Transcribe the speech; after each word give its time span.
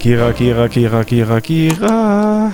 Kira, 0.00 0.32
Kira, 0.32 0.68
Kira, 0.68 1.04
Kira, 1.04 1.40
Kira. 1.40 2.52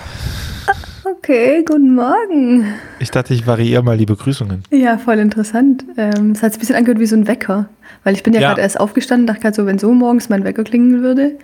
Okay, 1.04 1.62
guten 1.64 1.94
Morgen. 1.94 2.74
Ich 2.98 3.10
dachte, 3.12 3.34
ich 3.34 3.46
variiere 3.46 3.82
mal 3.82 3.96
die 3.96 4.06
Begrüßungen. 4.06 4.64
Ja, 4.70 4.98
voll 4.98 5.18
interessant. 5.18 5.84
Ähm, 5.96 6.32
es 6.32 6.42
hat 6.42 6.52
sich 6.52 6.58
ein 6.58 6.60
bisschen 6.60 6.76
angehört 6.76 6.98
wie 7.00 7.06
so 7.06 7.16
ein 7.16 7.26
Wecker. 7.28 7.68
Weil 8.04 8.14
ich 8.14 8.22
bin 8.22 8.32
ja, 8.34 8.40
Ja. 8.40 8.48
gerade 8.48 8.62
erst 8.62 8.80
aufgestanden, 8.80 9.26
dachte 9.28 9.40
gerade 9.42 9.54
so, 9.54 9.66
wenn 9.66 9.78
so 9.78 9.92
morgens 9.92 10.28
mein 10.28 10.42
Wecker 10.44 10.64
klingeln 10.64 11.02
würde. 11.02 11.38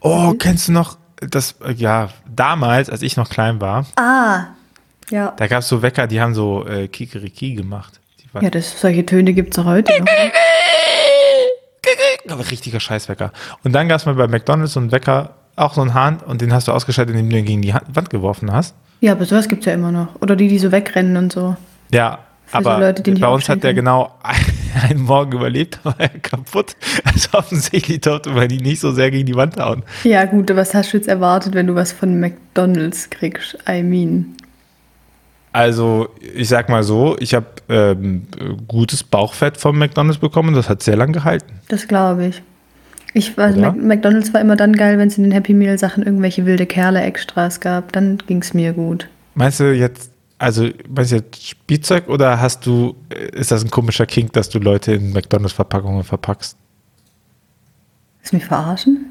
Oh, 0.00 0.32
kennst 0.38 0.68
du 0.68 0.72
noch 0.72 0.96
das, 1.20 1.54
äh, 1.64 1.72
ja, 1.72 2.08
damals, 2.34 2.88
als 2.90 3.02
ich 3.02 3.16
noch 3.16 3.28
klein 3.28 3.60
war, 3.60 3.86
Ah, 3.96 4.46
ja. 5.10 5.32
da 5.36 5.46
gab 5.46 5.60
es 5.60 5.68
so 5.68 5.82
Wecker, 5.82 6.06
die 6.06 6.20
haben 6.20 6.34
so 6.34 6.66
äh, 6.66 6.88
Kikeriki 6.88 7.54
gemacht. 7.54 8.00
Ja, 8.40 8.48
das, 8.48 8.80
solche 8.80 9.04
Töne 9.04 9.34
gibt 9.34 9.52
es 9.52 9.58
auch 9.62 9.66
heute 9.66 9.92
noch. 10.00 10.06
aber 12.34 12.50
richtiger 12.50 12.80
Scheißwecker. 12.80 13.30
Und 13.62 13.72
dann 13.72 13.88
gab 13.88 13.98
es 13.98 14.06
mal 14.06 14.14
bei 14.14 14.26
McDonalds 14.26 14.72
so 14.72 14.80
einen 14.80 14.90
Wecker, 14.90 15.34
auch 15.56 15.74
so 15.74 15.80
einen 15.80 15.94
Hahn, 15.94 16.18
und 16.18 16.40
den 16.40 16.52
hast 16.52 16.68
du 16.68 16.72
ausgeschaltet, 16.72 17.14
indem 17.14 17.30
du 17.30 17.38
ihn 17.38 17.44
gegen 17.44 17.62
die 17.62 17.74
Wand 17.92 18.10
geworfen 18.10 18.52
hast. 18.52 18.74
Ja, 19.00 19.12
aber 19.12 19.24
sowas 19.24 19.48
gibt 19.48 19.62
es 19.62 19.66
ja 19.66 19.74
immer 19.74 19.90
noch. 19.90 20.08
Oder 20.20 20.36
die, 20.36 20.48
die 20.48 20.58
so 20.58 20.70
wegrennen 20.70 21.16
und 21.16 21.32
so. 21.32 21.56
Ja, 21.90 22.20
Für 22.46 22.62
so 22.62 22.70
aber 22.70 22.80
Leute, 22.80 23.02
die 23.02 23.10
nicht 23.10 23.20
bei 23.20 23.28
uns 23.28 23.48
hat 23.48 23.64
der 23.64 23.74
genau 23.74 24.14
einen 24.88 25.02
Morgen 25.02 25.32
überlebt, 25.32 25.80
war 25.84 25.96
er 25.98 26.08
kaputt. 26.08 26.76
Also 27.04 27.30
offensichtlich 27.32 28.00
durfte 28.00 28.30
man 28.30 28.48
ihn 28.48 28.62
nicht 28.62 28.80
so 28.80 28.92
sehr 28.92 29.10
gegen 29.10 29.26
die 29.26 29.34
Wand 29.34 29.58
hauen. 29.58 29.82
Ja, 30.04 30.24
gut, 30.24 30.54
was 30.54 30.72
hast 30.72 30.92
du 30.92 30.96
jetzt 30.96 31.08
erwartet, 31.08 31.54
wenn 31.54 31.66
du 31.66 31.74
was 31.74 31.92
von 31.92 32.20
McDonalds 32.20 33.10
kriegst? 33.10 33.58
I 33.68 33.82
mean. 33.82 34.36
Also, 35.52 36.08
ich 36.34 36.48
sag 36.48 36.70
mal 36.70 36.82
so, 36.82 37.16
ich 37.18 37.34
habe 37.34 37.46
ähm, 37.68 38.26
gutes 38.68 39.02
Bauchfett 39.04 39.58
vom 39.58 39.78
McDonalds 39.78 40.18
bekommen, 40.18 40.54
das 40.54 40.68
hat 40.68 40.82
sehr 40.82 40.96
lang 40.96 41.12
gehalten. 41.12 41.60
Das 41.68 41.88
glaube 41.88 42.26
ich. 42.26 42.42
Ich 43.14 43.36
weiß? 43.36 43.56
Mac 43.56 43.76
McDonalds 43.76 44.32
war 44.32 44.40
immer 44.40 44.56
dann 44.56 44.74
geil, 44.74 44.98
wenn 44.98 45.08
es 45.08 45.18
in 45.18 45.24
den 45.24 45.32
Happy 45.32 45.52
Meal 45.52 45.78
Sachen 45.78 46.02
irgendwelche 46.02 46.46
wilde 46.46 46.66
Kerle 46.66 47.02
Extras 47.02 47.60
gab. 47.60 47.92
Dann 47.92 48.18
ging 48.26 48.40
es 48.40 48.54
mir 48.54 48.72
gut. 48.72 49.08
Meinst 49.34 49.60
du 49.60 49.72
jetzt, 49.72 50.10
also 50.38 50.68
meinst 50.88 51.12
du 51.12 51.16
jetzt 51.16 51.46
Spielzeug 51.46 52.08
oder 52.08 52.40
hast 52.40 52.64
du, 52.64 52.96
äh, 53.10 53.38
ist 53.38 53.50
das 53.50 53.62
ein 53.64 53.70
komischer 53.70 54.06
Kink, 54.06 54.32
dass 54.32 54.48
du 54.48 54.58
Leute 54.58 54.94
in 54.94 55.12
McDonalds-Verpackungen 55.12 56.04
verpackst? 56.04 56.56
Ist 58.22 58.32
mich 58.32 58.44
verarschen? 58.44 59.06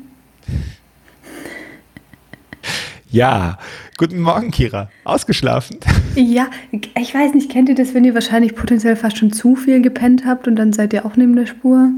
Ja. 3.12 3.58
Guten 3.98 4.20
Morgen, 4.22 4.52
Kira. 4.52 4.90
Ausgeschlafen? 5.04 5.78
Ja, 6.16 6.48
ich 6.72 7.14
weiß 7.14 7.34
nicht, 7.34 7.52
kennt 7.52 7.70
ihr 7.70 7.76
das, 7.76 7.94
wenn 7.94 8.04
ihr 8.04 8.14
wahrscheinlich 8.14 8.56
potenziell 8.56 8.96
fast 8.96 9.18
schon 9.18 9.32
zu 9.32 9.56
viel 9.56 9.82
gepennt 9.82 10.26
habt 10.26 10.48
und 10.48 10.56
dann 10.56 10.74
seid 10.74 10.94
ihr 10.94 11.06
auch 11.06 11.18
neben 11.18 11.36
der 11.36 11.46
Spur? 11.46 11.90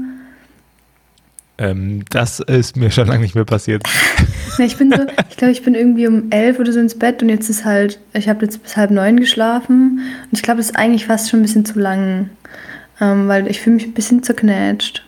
Ähm, 1.58 2.04
das 2.10 2.40
ist 2.40 2.76
mir 2.76 2.90
schon 2.90 3.06
lange 3.06 3.20
nicht 3.22 3.34
mehr 3.34 3.44
passiert. 3.44 3.82
Na, 4.58 4.64
ich 4.64 4.76
bin 4.76 4.90
so, 4.90 5.06
ich 5.30 5.36
glaube, 5.36 5.52
ich 5.52 5.62
bin 5.62 5.74
irgendwie 5.74 6.06
um 6.06 6.30
elf 6.30 6.58
oder 6.58 6.72
so 6.72 6.80
ins 6.80 6.98
Bett 6.98 7.22
und 7.22 7.28
jetzt 7.28 7.48
ist 7.48 7.64
halt, 7.64 8.00
ich 8.12 8.28
habe 8.28 8.44
jetzt 8.44 8.62
bis 8.62 8.76
halb 8.76 8.90
neun 8.90 9.18
geschlafen 9.20 10.00
und 10.24 10.32
ich 10.32 10.42
glaube, 10.42 10.58
das 10.58 10.70
ist 10.70 10.76
eigentlich 10.76 11.06
fast 11.06 11.30
schon 11.30 11.40
ein 11.40 11.42
bisschen 11.42 11.64
zu 11.64 11.78
lang, 11.78 12.30
ähm, 13.00 13.28
weil 13.28 13.48
ich 13.48 13.60
fühle 13.60 13.76
mich 13.76 13.86
ein 13.86 13.92
bisschen 13.94 14.22
zerknätscht. 14.22 15.04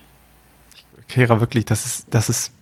Kira, 1.09 1.41
wirklich, 1.41 1.65
das 1.65 1.87
ist, 1.87 2.07
das 2.11 2.29
ist, 2.29 2.53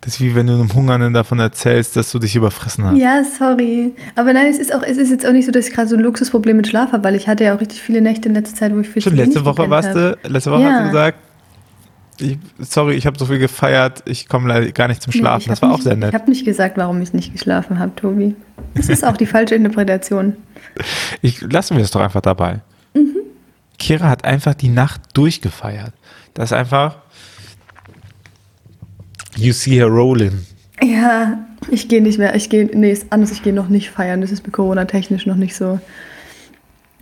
das 0.00 0.14
ist 0.14 0.20
wie 0.20 0.34
wenn 0.34 0.46
du 0.46 0.54
einem 0.54 0.72
Hungernden 0.72 1.12
davon 1.12 1.38
erzählst, 1.40 1.96
dass 1.96 2.10
du 2.10 2.18
dich 2.18 2.34
überfressen 2.34 2.84
hast. 2.84 2.96
Ja, 2.98 3.22
sorry. 3.24 3.92
Aber 4.16 4.32
nein, 4.32 4.46
es 4.46 4.58
ist 4.58 4.74
auch, 4.74 4.82
es 4.82 4.96
ist 4.96 5.10
jetzt 5.10 5.26
auch 5.26 5.32
nicht 5.32 5.46
so, 5.46 5.52
dass 5.52 5.68
ich 5.68 5.74
gerade 5.74 5.88
so 5.88 5.96
ein 5.96 6.02
Luxusproblem 6.02 6.56
mit 6.56 6.68
Schlaf 6.68 6.92
habe, 6.92 7.04
weil 7.04 7.14
ich 7.16 7.28
hatte 7.28 7.44
ja 7.44 7.54
auch 7.54 7.60
richtig 7.60 7.82
viele 7.82 8.00
Nächte 8.00 8.28
in 8.28 8.34
letzter 8.34 8.56
Zeit, 8.56 8.74
wo 8.74 8.80
ich 8.80 8.88
viel 8.88 9.02
Schon 9.02 9.14
letzte 9.16 9.44
Woche 9.44 9.68
warst 9.68 9.94
du, 9.94 10.16
letzte 10.24 10.52
Woche 10.52 10.62
Ja. 10.62 10.70
hast 10.70 10.80
du 10.80 10.86
gesagt, 10.86 11.18
ich, 12.22 12.38
sorry, 12.58 12.94
ich 12.94 13.06
habe 13.06 13.18
so 13.18 13.26
viel 13.26 13.38
gefeiert, 13.38 14.02
ich 14.06 14.28
komme 14.28 14.48
leider 14.48 14.70
gar 14.72 14.88
nicht 14.88 15.02
zum 15.02 15.12
Nee, 15.12 15.18
Schlafen. 15.20 15.40
ich 15.42 15.46
das 15.48 15.62
war 15.62 15.70
auch 15.70 15.74
nicht, 15.76 15.84
sehr 15.84 15.92
Ich 15.94 15.98
nett. 15.98 16.14
habe 16.14 16.30
nicht 16.30 16.44
gesagt, 16.44 16.76
warum 16.76 17.00
ich 17.02 17.12
nicht 17.12 17.32
geschlafen 17.32 17.78
habe, 17.78 17.94
Tobi. 17.96 18.34
Das 18.74 18.88
ist 18.88 19.04
auch 19.04 19.16
die 19.16 19.26
falsche 19.26 19.54
Interpretation. 19.54 20.36
Ich 21.22 21.40
lassen 21.40 21.76
wir 21.76 21.82
es 21.84 21.90
doch 21.90 22.00
einfach 22.00 22.20
dabei. 22.20 22.60
Mhm. 22.94 23.16
Kira 23.78 24.08
hat 24.08 24.24
einfach 24.24 24.54
die 24.54 24.68
Nacht 24.68 25.00
durchgefeiert. 25.14 25.92
Das 26.34 26.50
ist 26.50 26.56
einfach. 26.56 26.96
You 29.36 29.52
see 29.52 29.76
her 29.76 29.86
rolling. 29.86 30.46
Ja, 30.82 31.38
ich 31.70 31.88
gehe 31.88 32.02
nicht 32.02 32.18
mehr. 32.18 32.34
Ich 32.34 32.50
gehe, 32.50 32.66
nee, 32.72 32.92
ist 32.92 33.06
anders, 33.10 33.32
ich 33.32 33.42
gehe 33.42 33.52
noch 33.52 33.68
nicht 33.68 33.90
feiern. 33.90 34.20
Das 34.20 34.30
ist 34.30 34.42
bei 34.42 34.50
Corona 34.50 34.84
technisch 34.84 35.26
noch 35.26 35.36
nicht 35.36 35.54
so. 35.56 35.80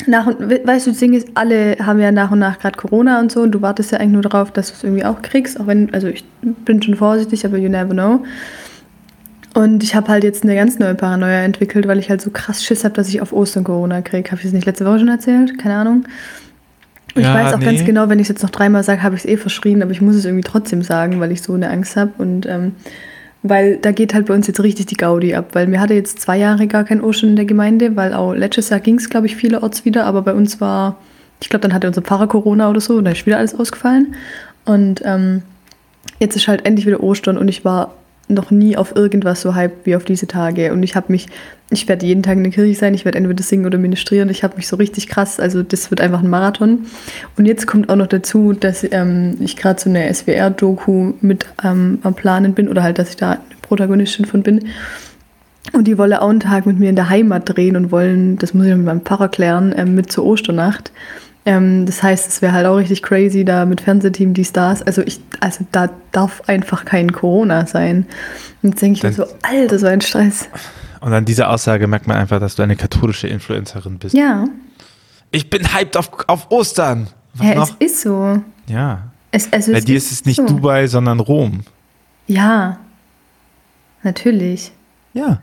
Nach 0.06 0.26
und, 0.26 0.38
we- 0.48 0.60
weißt 0.64 0.86
du, 0.86 0.90
das 0.90 1.00
Ding 1.00 1.12
ist, 1.12 1.28
alle 1.34 1.76
haben 1.84 1.98
ja 2.00 2.12
nach 2.12 2.30
und 2.30 2.38
nach 2.38 2.58
gerade 2.58 2.76
Corona 2.76 3.20
und 3.20 3.32
so 3.32 3.40
und 3.42 3.50
du 3.52 3.62
wartest 3.62 3.90
ja 3.92 3.98
eigentlich 3.98 4.12
nur 4.12 4.22
darauf, 4.22 4.50
dass 4.52 4.68
du 4.68 4.74
es 4.74 4.84
irgendwie 4.84 5.04
auch 5.04 5.22
kriegst. 5.22 5.58
Auch 5.58 5.66
wenn, 5.66 5.92
also 5.92 6.06
ich 6.06 6.24
bin 6.42 6.80
schon 6.82 6.94
vorsichtig, 6.94 7.44
aber 7.44 7.58
you 7.58 7.68
never 7.68 7.92
know. 7.92 8.24
Und 9.54 9.82
ich 9.82 9.94
habe 9.96 10.08
halt 10.08 10.22
jetzt 10.24 10.44
eine 10.44 10.54
ganz 10.54 10.78
neue 10.78 10.94
Paranoia 10.94 11.40
entwickelt, 11.42 11.88
weil 11.88 11.98
ich 11.98 12.10
halt 12.10 12.20
so 12.20 12.30
krass 12.30 12.62
Schiss 12.62 12.84
habe, 12.84 12.94
dass 12.94 13.08
ich 13.08 13.20
auf 13.20 13.32
Ostern 13.32 13.64
Corona 13.64 14.02
kriege. 14.02 14.30
Habe 14.30 14.36
ich 14.36 14.44
das 14.44 14.52
nicht 14.52 14.66
letzte 14.66 14.84
Woche 14.86 15.00
schon 15.00 15.08
erzählt? 15.08 15.58
Keine 15.58 15.74
Ahnung. 15.76 16.04
Und 17.16 17.22
Ja, 17.22 17.30
ich 17.36 17.44
weiß 17.46 17.54
auch 17.54 17.58
nee. 17.58 17.64
ganz 17.64 17.84
genau, 17.84 18.08
wenn 18.08 18.18
ich 18.20 18.26
es 18.26 18.28
jetzt 18.28 18.42
noch 18.42 18.50
dreimal 18.50 18.84
sage, 18.84 19.02
habe 19.02 19.16
ich 19.16 19.24
es 19.24 19.28
eh 19.28 19.36
verschrien, 19.36 19.82
aber 19.82 19.90
ich 19.90 20.00
muss 20.00 20.14
es 20.14 20.24
irgendwie 20.26 20.44
trotzdem 20.44 20.82
sagen, 20.82 21.18
weil 21.18 21.32
ich 21.32 21.42
so 21.42 21.54
eine 21.54 21.70
Angst 21.70 21.96
habe. 21.96 22.12
Und 22.18 22.46
ähm, 22.46 22.72
weil 23.42 23.76
da 23.76 23.92
geht 23.92 24.14
halt 24.14 24.26
bei 24.26 24.34
uns 24.34 24.46
jetzt 24.46 24.62
richtig 24.62 24.86
die 24.86 24.96
Gaudi 24.96 25.34
ab, 25.34 25.50
weil 25.52 25.66
mir 25.66 25.80
hatte 25.80 25.94
jetzt 25.94 26.20
zwei 26.20 26.38
Jahre 26.38 26.66
gar 26.66 26.84
kein 26.84 27.00
Ostern 27.00 27.30
in 27.30 27.36
der 27.36 27.44
Gemeinde, 27.44 27.96
weil 27.96 28.12
auch 28.12 28.34
letztes 28.34 28.68
Jahr 28.70 28.80
ging 28.80 28.96
es, 28.96 29.10
glaube 29.10 29.26
ich, 29.26 29.36
vielerorts 29.36 29.84
wieder, 29.84 30.06
aber 30.06 30.22
bei 30.22 30.34
uns 30.34 30.60
war, 30.60 30.96
ich 31.40 31.48
glaube, 31.48 31.62
dann 31.62 31.72
hatte 31.72 31.86
unser 31.86 32.02
Pfarrer 32.02 32.26
Corona 32.26 32.68
oder 32.68 32.80
so 32.80 32.96
und 32.96 33.04
da 33.04 33.12
ist 33.12 33.26
wieder 33.26 33.38
alles 33.38 33.54
ausgefallen. 33.54 34.14
Und 34.64 35.02
ähm, 35.04 35.42
jetzt 36.18 36.36
ist 36.36 36.48
halt 36.48 36.66
endlich 36.66 36.86
wieder 36.86 37.02
Ostern 37.02 37.38
und 37.38 37.48
ich 37.48 37.64
war 37.64 37.94
noch 38.28 38.50
nie 38.50 38.76
auf 38.76 38.94
irgendwas 38.94 39.40
so 39.40 39.54
hyped 39.54 39.86
wie 39.86 39.96
auf 39.96 40.04
diese 40.04 40.26
Tage. 40.26 40.72
Und 40.72 40.82
ich 40.82 40.94
habe 40.96 41.10
mich, 41.10 41.26
ich 41.70 41.88
werde 41.88 42.06
jeden 42.06 42.22
Tag 42.22 42.36
in 42.36 42.44
der 42.44 42.52
Kirche 42.52 42.78
sein, 42.78 42.94
ich 42.94 43.04
werde 43.04 43.18
entweder 43.18 43.42
singen 43.42 43.66
oder 43.66 43.78
ministrieren. 43.78 44.28
Ich 44.28 44.44
habe 44.44 44.56
mich 44.56 44.68
so 44.68 44.76
richtig 44.76 45.08
krass, 45.08 45.40
also 45.40 45.62
das 45.62 45.90
wird 45.90 46.00
einfach 46.00 46.22
ein 46.22 46.30
Marathon. 46.30 46.86
Und 47.36 47.46
jetzt 47.46 47.66
kommt 47.66 47.88
auch 47.88 47.96
noch 47.96 48.06
dazu, 48.06 48.52
dass 48.52 48.86
ähm, 48.90 49.36
ich 49.40 49.56
gerade 49.56 49.80
so 49.80 49.88
eine 49.88 50.12
SWR-Doku 50.12 51.14
mit 51.20 51.46
ähm, 51.64 51.98
am 52.02 52.14
Planen 52.14 52.54
bin 52.54 52.68
oder 52.68 52.82
halt, 52.82 52.98
dass 52.98 53.10
ich 53.10 53.16
da 53.16 53.38
Protagonistin 53.62 54.24
von 54.24 54.42
bin. 54.42 54.68
Und 55.72 55.84
die 55.86 55.98
wollen 55.98 56.14
auch 56.14 56.30
einen 56.30 56.40
Tag 56.40 56.66
mit 56.66 56.78
mir 56.78 56.88
in 56.88 56.96
der 56.96 57.10
Heimat 57.10 57.42
drehen 57.44 57.76
und 57.76 57.90
wollen, 57.90 58.38
das 58.38 58.54
muss 58.54 58.66
ich 58.66 58.74
mit 58.74 58.86
meinem 58.86 59.02
Pfarrer 59.02 59.28
klären, 59.28 59.74
ähm, 59.76 59.94
mit 59.94 60.10
zur 60.10 60.24
Osternacht. 60.24 60.92
Ähm, 61.48 61.86
das 61.86 62.02
heißt, 62.02 62.28
es 62.28 62.42
wäre 62.42 62.52
halt 62.52 62.66
auch 62.66 62.76
richtig 62.76 63.02
crazy 63.02 63.42
da 63.42 63.64
mit 63.64 63.80
Fernsehteam, 63.80 64.34
die 64.34 64.44
Stars. 64.44 64.82
Also 64.82 65.00
ich, 65.02 65.18
also 65.40 65.64
da 65.72 65.88
darf 66.12 66.42
einfach 66.46 66.84
kein 66.84 67.10
Corona 67.10 67.64
sein. 67.66 68.06
Und 68.62 68.70
jetzt 68.70 68.82
denke 68.82 68.98
ich 68.98 69.02
mir 69.02 69.12
so, 69.12 69.24
Alter, 69.42 69.78
so 69.78 69.86
ein 69.86 70.02
Stress. 70.02 70.48
Und 71.00 71.14
an 71.14 71.24
dieser 71.24 71.48
Aussage 71.48 71.86
merkt 71.86 72.06
man 72.06 72.18
einfach, 72.18 72.38
dass 72.38 72.54
du 72.56 72.62
eine 72.62 72.76
katholische 72.76 73.28
Influencerin 73.28 73.98
bist. 73.98 74.14
Ja, 74.14 74.44
Ich 75.30 75.48
bin 75.48 75.72
hyped 75.74 75.96
auf, 75.96 76.10
auf 76.26 76.50
Ostern. 76.50 77.06
Was 77.34 77.46
ja 77.46 77.52
es 77.52 77.58
noch? 77.58 77.80
ist 77.80 78.00
so. 78.02 78.42
Ja. 78.66 79.04
Es, 79.30 79.50
also 79.50 79.72
Bei 79.72 79.78
es 79.78 79.84
dir 79.86 79.96
ist 79.96 80.12
es 80.12 80.26
nicht 80.26 80.36
so. 80.36 80.46
Dubai, 80.46 80.86
sondern 80.86 81.20
Rom. 81.20 81.60
Ja, 82.26 82.78
natürlich. 84.02 84.72
Ja. 85.14 85.40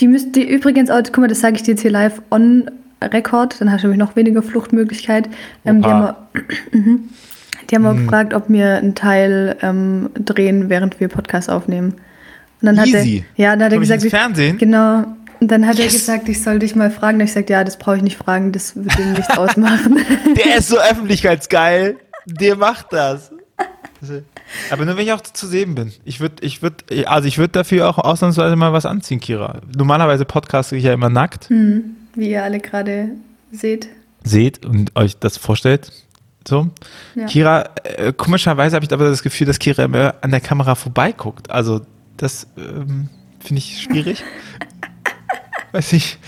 Die 0.00 0.08
müssten, 0.08 0.32
die 0.32 0.42
übrigens, 0.46 0.90
auch, 0.90 1.00
guck 1.04 1.18
mal, 1.18 1.28
das 1.28 1.40
sage 1.40 1.56
ich 1.56 1.62
dir 1.62 1.70
jetzt 1.70 1.80
hier 1.80 1.90
live 1.90 2.20
on 2.30 2.70
Record, 3.02 3.60
dann 3.60 3.70
hast 3.72 3.82
du 3.82 3.88
nämlich 3.88 3.98
noch 4.06 4.16
weniger 4.16 4.42
Fluchtmöglichkeit. 4.42 5.28
Ähm, 5.64 5.82
die 5.82 5.88
haben, 5.88 6.00
mal- 6.00 6.16
Mhm. 6.72 7.08
die 7.70 7.74
haben 7.74 7.82
mal 7.82 7.94
gefragt, 7.96 8.34
ob 8.34 8.48
wir 8.48 8.76
einen 8.76 8.94
Teil 8.94 9.56
ähm, 9.62 10.10
drehen, 10.14 10.68
während 10.68 11.00
wir 11.00 11.08
Podcast 11.08 11.50
aufnehmen. 11.50 11.94
Und 12.62 12.66
dann 12.66 12.78
hat 12.80 12.88
Easy. 12.88 13.24
er, 13.36 13.44
ja, 13.44 13.50
dann 13.56 13.64
hat 13.64 13.72
er 13.72 13.76
Komm 13.76 13.80
gesagt, 13.82 14.04
ich- 14.04 14.10
Fernsehen? 14.10 14.58
genau. 14.58 15.04
Und 15.40 15.50
dann 15.50 15.66
hat 15.66 15.78
er 15.78 15.84
Yes. 15.86 15.94
gesagt, 15.94 16.28
ich 16.28 16.42
soll 16.42 16.58
dich 16.58 16.76
mal 16.76 16.90
fragen. 16.90 17.18
Da 17.18 17.24
ich 17.24 17.30
gesagt, 17.30 17.48
ja, 17.48 17.64
das 17.64 17.78
brauche 17.78 17.96
ich 17.96 18.02
nicht 18.02 18.18
fragen, 18.18 18.52
das 18.52 18.76
wird 18.76 18.98
ihm 18.98 19.12
nichts 19.12 19.30
ausmachen. 19.38 19.96
Der 20.36 20.58
ist 20.58 20.68
so 20.68 20.78
öffentlichkeitsgeil. 20.78 21.96
Der 22.26 22.56
macht 22.56 22.92
das. 22.92 23.30
Aber 24.70 24.84
nur 24.84 24.96
wenn 24.96 25.04
ich 25.04 25.12
auch 25.12 25.20
zu 25.22 25.46
sehen 25.46 25.74
bin. 25.74 25.92
Ich 26.04 26.20
würde, 26.20 26.36
ich 26.42 26.62
würde, 26.62 26.76
also 27.06 27.26
ich 27.28 27.38
würde 27.38 27.52
dafür 27.52 27.88
auch 27.88 27.98
ausnahmsweise 27.98 28.56
mal 28.56 28.72
was 28.74 28.84
anziehen, 28.86 29.20
Kira. 29.20 29.60
Normalerweise 29.76 30.24
podcaste 30.26 30.76
ich 30.76 30.84
ja 30.84 30.92
immer 30.92 31.08
nackt. 31.10 31.48
Hm, 31.48 31.96
Wie 32.20 32.30
ihr 32.32 32.44
alle 32.44 32.60
gerade 32.60 33.12
seht. 33.50 33.88
Seht 34.22 34.66
und 34.66 34.94
euch 34.94 35.16
das 35.16 35.38
vorstellt. 35.38 35.90
So. 36.46 36.68
Ja. 37.14 37.24
Kira, 37.24 37.70
äh, 37.82 38.12
komischerweise 38.12 38.76
habe 38.76 38.84
ich 38.84 38.92
aber 38.92 39.06
das 39.06 39.22
Gefühl, 39.22 39.46
dass 39.46 39.58
Kira 39.58 39.84
immer 39.84 40.16
an 40.20 40.30
der 40.30 40.40
Kamera 40.40 40.74
vorbeiguckt. 40.74 41.50
Also 41.50 41.80
das 42.18 42.46
ähm, 42.58 43.08
finde 43.38 43.60
ich 43.60 43.80
schwierig. 43.80 44.22
weiß 45.72 45.94
ich, 45.94 46.18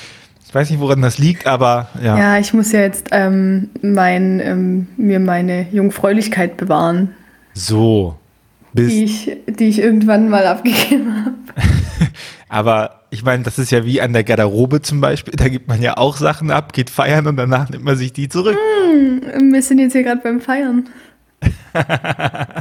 ich 0.47 0.55
weiß 0.55 0.71
nicht, 0.71 0.81
woran 0.81 1.03
das 1.03 1.19
liegt, 1.19 1.47
aber 1.47 1.91
ja. 2.03 2.17
Ja, 2.17 2.39
ich 2.39 2.55
muss 2.55 2.73
ja 2.73 2.81
jetzt 2.81 3.09
ähm, 3.13 3.69
mein, 3.83 4.41
ähm, 4.41 4.87
mir 4.97 5.21
meine 5.21 5.67
Jungfräulichkeit 5.73 6.57
bewahren, 6.57 7.15
So. 7.53 8.17
Bis, 8.73 8.89
die 8.89 9.05
ich, 9.05 9.37
die 9.47 9.69
ich 9.69 9.79
irgendwann 9.79 10.31
mal 10.31 10.47
abgegeben 10.47 11.15
habe. 11.27 11.35
Aber 12.53 13.01
ich 13.09 13.25
meine, 13.25 13.45
das 13.45 13.59
ist 13.59 13.73
ja 13.73 13.87
wie 13.87 14.03
an 14.03 14.13
der 14.13 14.25
Garderobe 14.25 14.83
zum 14.83 15.01
Beispiel. 15.01 15.33
Da 15.35 15.49
gibt 15.49 15.69
man 15.69 15.81
ja 15.81 15.97
auch 15.97 16.19
Sachen 16.19 16.51
ab, 16.51 16.75
geht 16.75 16.91
feiern 16.91 17.27
und 17.27 17.37
danach 17.37 17.71
nimmt 17.71 17.83
man 17.83 17.97
sich 17.97 18.13
die 18.13 18.29
zurück. 18.29 18.59
Wir 18.59 19.63
sind 19.63 19.79
jetzt 19.79 19.93
hier 19.93 20.03
gerade 20.03 20.21
beim 20.21 20.39
Feiern. 20.39 20.87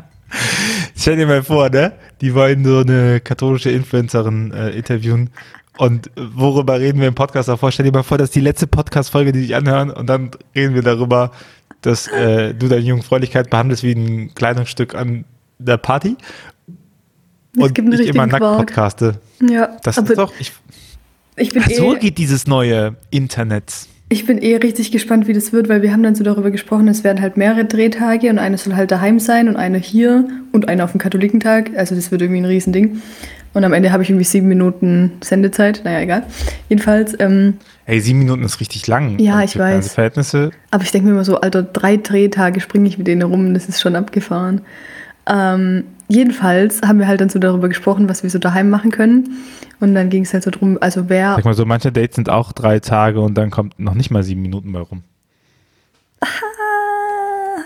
Stell 0.95 1.17
dir 1.17 1.27
mal 1.27 1.43
vor, 1.43 1.69
ne? 1.69 1.91
Die 2.21 2.33
wollen 2.33 2.63
so 2.63 2.79
eine 2.79 3.19
katholische 3.19 3.69
Influencerin 3.69 4.53
äh, 4.53 4.69
interviewen. 4.69 5.29
Und 5.77 6.09
worüber 6.15 6.79
reden 6.79 7.01
wir 7.01 7.09
im 7.09 7.15
Podcast 7.15 7.49
davor? 7.49 7.73
Stell 7.73 7.87
dir 7.87 7.91
mal 7.91 8.03
vor, 8.03 8.17
das 8.17 8.29
ist 8.29 8.35
die 8.35 8.39
letzte 8.39 8.67
Podcast-Folge, 8.67 9.33
die 9.33 9.41
dich 9.41 9.55
anhören. 9.57 9.89
Und 9.89 10.07
dann 10.07 10.31
reden 10.55 10.73
wir 10.73 10.83
darüber, 10.83 11.31
dass 11.81 12.07
äh, 12.07 12.53
du 12.53 12.69
deine 12.69 12.81
Jungfräulichkeit 12.81 13.49
behandelst 13.49 13.83
wie 13.83 13.91
ein 13.91 14.33
Kleidungsstück 14.35 14.95
an 14.95 15.25
der 15.59 15.75
Party. 15.75 16.15
Es 17.57 17.63
und 17.63 17.99
ich 17.99 18.07
immer 18.07 18.27
nackt 18.27 18.39
Quark. 18.39 18.57
podcaste. 18.59 19.15
Ja, 19.41 19.77
Das 19.83 19.97
ist 19.97 20.17
doch. 20.17 20.33
Ich, 20.39 20.51
ich 21.35 21.49
bin 21.53 21.63
so 21.75 21.95
eh, 21.95 21.99
geht 21.99 22.17
dieses 22.17 22.47
neue 22.47 22.95
Internet. 23.09 23.73
Ich 24.09 24.25
bin 24.25 24.39
eh 24.39 24.57
richtig 24.57 24.91
gespannt, 24.91 25.27
wie 25.27 25.33
das 25.33 25.53
wird, 25.53 25.69
weil 25.69 25.81
wir 25.81 25.93
haben 25.93 26.03
dann 26.03 26.15
so 26.15 26.23
darüber 26.23 26.51
gesprochen, 26.51 26.87
es 26.89 27.03
werden 27.05 27.21
halt 27.21 27.37
mehrere 27.37 27.63
Drehtage 27.63 28.29
und 28.29 28.39
einer 28.39 28.57
soll 28.57 28.75
halt 28.75 28.91
daheim 28.91 29.19
sein 29.19 29.47
und 29.47 29.55
einer 29.55 29.77
hier 29.77 30.27
und 30.51 30.67
einer 30.67 30.83
auf 30.83 30.91
dem 30.91 30.99
Katholikentag. 30.99 31.71
Also 31.77 31.95
das 31.95 32.11
wird 32.11 32.21
irgendwie 32.21 32.41
ein 32.41 32.45
Riesending. 32.45 33.01
Und 33.53 33.63
am 33.65 33.73
Ende 33.73 33.91
habe 33.91 34.03
ich 34.03 34.09
irgendwie 34.09 34.25
sieben 34.25 34.47
Minuten 34.47 35.13
Sendezeit. 35.21 35.81
Naja, 35.83 35.99
egal. 36.01 36.23
Jedenfalls, 36.69 37.15
ähm, 37.19 37.55
Hey, 37.85 37.99
sieben 37.99 38.19
Minuten 38.19 38.43
ist 38.43 38.59
richtig 38.61 38.87
lang. 38.87 39.19
Ja, 39.19 39.37
Und 39.39 39.43
ich 39.45 39.57
weiß. 39.57 39.71
Fernsehverhältnisse. 39.73 40.51
aber 40.71 40.83
ich 40.83 40.91
denke 40.91 41.07
mir 41.07 41.13
immer 41.13 41.25
so, 41.25 41.41
Alter, 41.41 41.63
drei 41.63 41.97
Drehtage 41.97 42.61
springe 42.61 42.87
ich 42.87 42.97
mit 42.97 43.07
denen 43.07 43.21
rum, 43.23 43.53
das 43.53 43.67
ist 43.67 43.81
schon 43.81 43.95
abgefahren. 43.95 44.61
Ähm, 45.27 45.83
jedenfalls 46.07 46.81
haben 46.81 46.99
wir 46.99 47.07
halt 47.07 47.21
dann 47.21 47.29
so 47.29 47.39
darüber 47.39 47.69
gesprochen, 47.69 48.09
was 48.09 48.23
wir 48.23 48.29
so 48.29 48.39
daheim 48.39 48.69
machen 48.69 48.91
können. 48.91 49.37
Und 49.79 49.95
dann 49.95 50.09
ging 50.09 50.23
es 50.23 50.33
halt 50.33 50.43
so 50.43 50.51
drum, 50.51 50.77
also 50.81 51.09
wer 51.09 51.35
Sag 51.35 51.45
mal 51.45 51.53
so, 51.53 51.65
manche 51.65 51.91
Dates 51.91 52.15
sind 52.15 52.29
auch 52.29 52.51
drei 52.51 52.79
Tage 52.79 53.19
und 53.21 53.35
dann 53.35 53.49
kommt 53.49 53.79
noch 53.79 53.93
nicht 53.93 54.11
mal 54.11 54.23
sieben 54.23 54.41
Minuten 54.41 54.71
bei 54.71 54.79
rum. 54.79 55.03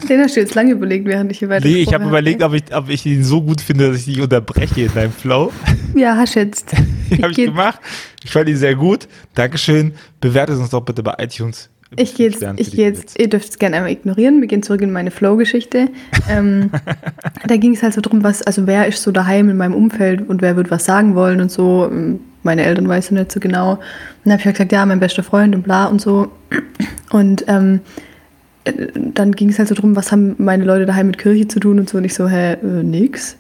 Den 0.10 0.22
hast 0.22 0.36
du 0.36 0.40
jetzt 0.40 0.54
lange 0.56 0.72
überlegt, 0.72 1.06
während 1.08 1.32
ich 1.32 1.40
hier 1.40 1.50
weiter 1.50 1.68
Nee, 1.68 1.78
ich 1.78 1.94
habe 1.94 2.06
überlegt, 2.06 2.44
ob 2.44 2.54
ich, 2.54 2.76
ob 2.76 2.90
ich 2.90 3.06
ihn 3.06 3.24
so 3.24 3.42
gut 3.42 3.60
finde, 3.60 3.90
dass 3.90 3.98
ich 4.00 4.06
dich 4.06 4.22
unterbreche 4.22 4.82
in 4.82 4.94
deinem 4.94 5.12
Flow. 5.12 5.52
Ja, 5.96 6.18
hast 6.18 6.36
jetzt. 6.36 6.74
Habe 7.22 7.32
ich 7.32 7.38
gemacht. 7.38 7.80
Ich 8.22 8.32
fand 8.32 8.50
ihn 8.50 8.58
sehr 8.58 8.76
gut. 8.76 9.08
Dankeschön. 9.34 9.94
Bewertet 10.20 10.58
uns 10.58 10.72
doch 10.72 10.82
bitte 10.82 11.02
bei 11.04 11.16
iTunes. 11.20 11.70
Ich 11.98 12.16
gehe 12.16 12.30
jetzt, 12.30 12.46
ich 12.58 12.72
gehe 12.72 12.90
jetzt, 12.90 13.20
ihr 13.20 13.30
dürft 13.30 13.50
es 13.50 13.60
gerne 13.60 13.78
einmal 13.78 13.92
ignorieren. 13.92 14.42
Wir 14.42 14.48
gehen 14.48 14.64
zurück 14.64 14.82
in 14.82 14.92
meine 14.92 15.12
Flow-Geschichte. 15.12 15.90
Ähm, 16.30 16.72
da 17.48 17.58
ging 17.58 17.74
es 17.74 17.84
halt 17.84 17.94
so 17.94 18.02
drum, 18.02 18.24
was, 18.24 18.42
also 18.42 18.68
wer 18.68 18.88
ist 18.88 19.02
so 19.02 19.12
daheim 19.12 19.50
in 19.50 19.58
meinem 19.58 19.74
Umfeld 19.74 20.28
und 20.28 20.42
wer 20.42 20.56
wird 20.56 20.72
was 20.72 20.86
sagen 20.86 21.16
wollen 21.16 21.42
und 21.42 21.52
so. 21.52 21.90
Ähm, 21.92 22.20
Meine 22.44 22.64
Eltern 22.64 22.88
weiß 22.88 23.06
ich 23.06 23.12
nicht 23.12 23.32
so 23.32 23.40
genau. 23.40 23.72
Und 23.72 23.80
dann 24.24 24.34
habe 24.34 24.42
ich 24.42 24.46
halt 24.46 24.56
gesagt, 24.56 24.72
ja, 24.72 24.86
mein 24.86 25.00
bester 25.00 25.24
Freund 25.24 25.56
und 25.56 25.64
bla 25.64 25.86
und 25.86 26.02
so. 26.02 26.32
Und 27.12 27.46
ähm, 27.48 27.80
äh, 28.66 28.74
dann 28.94 29.32
ging 29.32 29.50
es 29.50 29.60
halt 29.60 29.70
so 29.70 29.76
drum, 29.76 29.96
was 29.96 30.12
haben 30.12 30.36
meine 30.38 30.66
Leute 30.66 30.86
daheim 30.86 31.08
mit 31.08 31.18
Kirche 31.18 31.48
zu 31.48 31.60
tun 31.60 31.80
und 31.80 31.90
so. 31.90 31.98
Und 31.98 32.04
ich 32.04 32.14
so, 32.14 32.28
hä, 32.28 32.54
äh, 32.54 32.84
nix. 32.84 33.38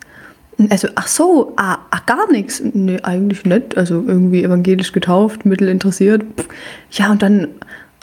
Also, 0.69 0.87
ach 0.95 1.07
so, 1.07 1.53
ah, 1.57 1.79
ach, 1.91 2.05
gar 2.05 2.31
nichts. 2.31 2.63
Nee, 2.73 2.99
eigentlich 3.03 3.43
nicht. 3.43 3.75
Also 3.75 4.03
irgendwie 4.07 4.43
evangelisch 4.43 4.93
getauft, 4.93 5.45
mittel 5.45 5.67
interessiert. 5.67 6.23
Pff. 6.37 6.47
Ja, 6.91 7.11
und 7.11 7.21
dann, 7.21 7.49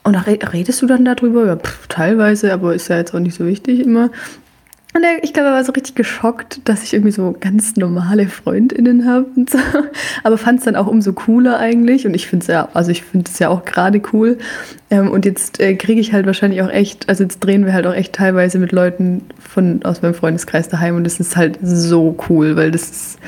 und 0.04 0.14
red- 0.14 0.52
redest 0.52 0.82
du 0.82 0.86
dann 0.86 1.04
darüber? 1.04 1.46
Ja, 1.46 1.56
pff, 1.56 1.86
teilweise, 1.88 2.52
aber 2.52 2.74
ist 2.74 2.88
ja 2.88 2.96
jetzt 2.96 3.14
auch 3.14 3.20
nicht 3.20 3.36
so 3.36 3.46
wichtig 3.46 3.80
immer. 3.80 4.10
Und 4.94 5.02
ich 5.22 5.32
glaube, 5.32 5.48
er 5.48 5.54
war 5.54 5.64
so 5.64 5.72
richtig 5.72 5.94
geschockt, 5.94 6.60
dass 6.68 6.82
ich 6.82 6.92
irgendwie 6.92 7.12
so 7.12 7.34
ganz 7.40 7.76
normale 7.76 8.28
FreundInnen 8.28 9.08
habe 9.08 9.24
so. 9.48 9.56
Aber 10.22 10.36
fand 10.36 10.58
es 10.58 10.66
dann 10.66 10.76
auch 10.76 10.86
umso 10.86 11.14
cooler 11.14 11.58
eigentlich. 11.58 12.06
Und 12.06 12.12
ich 12.12 12.26
finde 12.26 12.42
es 12.42 12.48
ja, 12.48 12.68
also 12.74 12.90
ich 12.90 13.02
finde 13.02 13.30
es 13.32 13.38
ja 13.38 13.48
auch 13.48 13.64
gerade 13.64 14.02
cool. 14.12 14.36
Ähm, 14.90 15.10
und 15.10 15.24
jetzt 15.24 15.60
äh, 15.60 15.76
kriege 15.76 15.98
ich 15.98 16.12
halt 16.12 16.26
wahrscheinlich 16.26 16.60
auch 16.60 16.68
echt, 16.68 17.08
also 17.08 17.22
jetzt 17.22 17.40
drehen 17.40 17.64
wir 17.64 17.72
halt 17.72 17.86
auch 17.86 17.94
echt 17.94 18.12
teilweise 18.12 18.58
mit 18.58 18.72
Leuten 18.72 19.22
von 19.38 19.82
aus 19.82 20.02
meinem 20.02 20.12
Freundeskreis 20.12 20.68
daheim 20.68 20.96
und 20.96 21.04
das 21.04 21.18
ist 21.20 21.36
halt 21.38 21.58
so 21.62 22.14
cool, 22.28 22.56
weil 22.56 22.70
das 22.70 22.90
ist. 22.90 23.18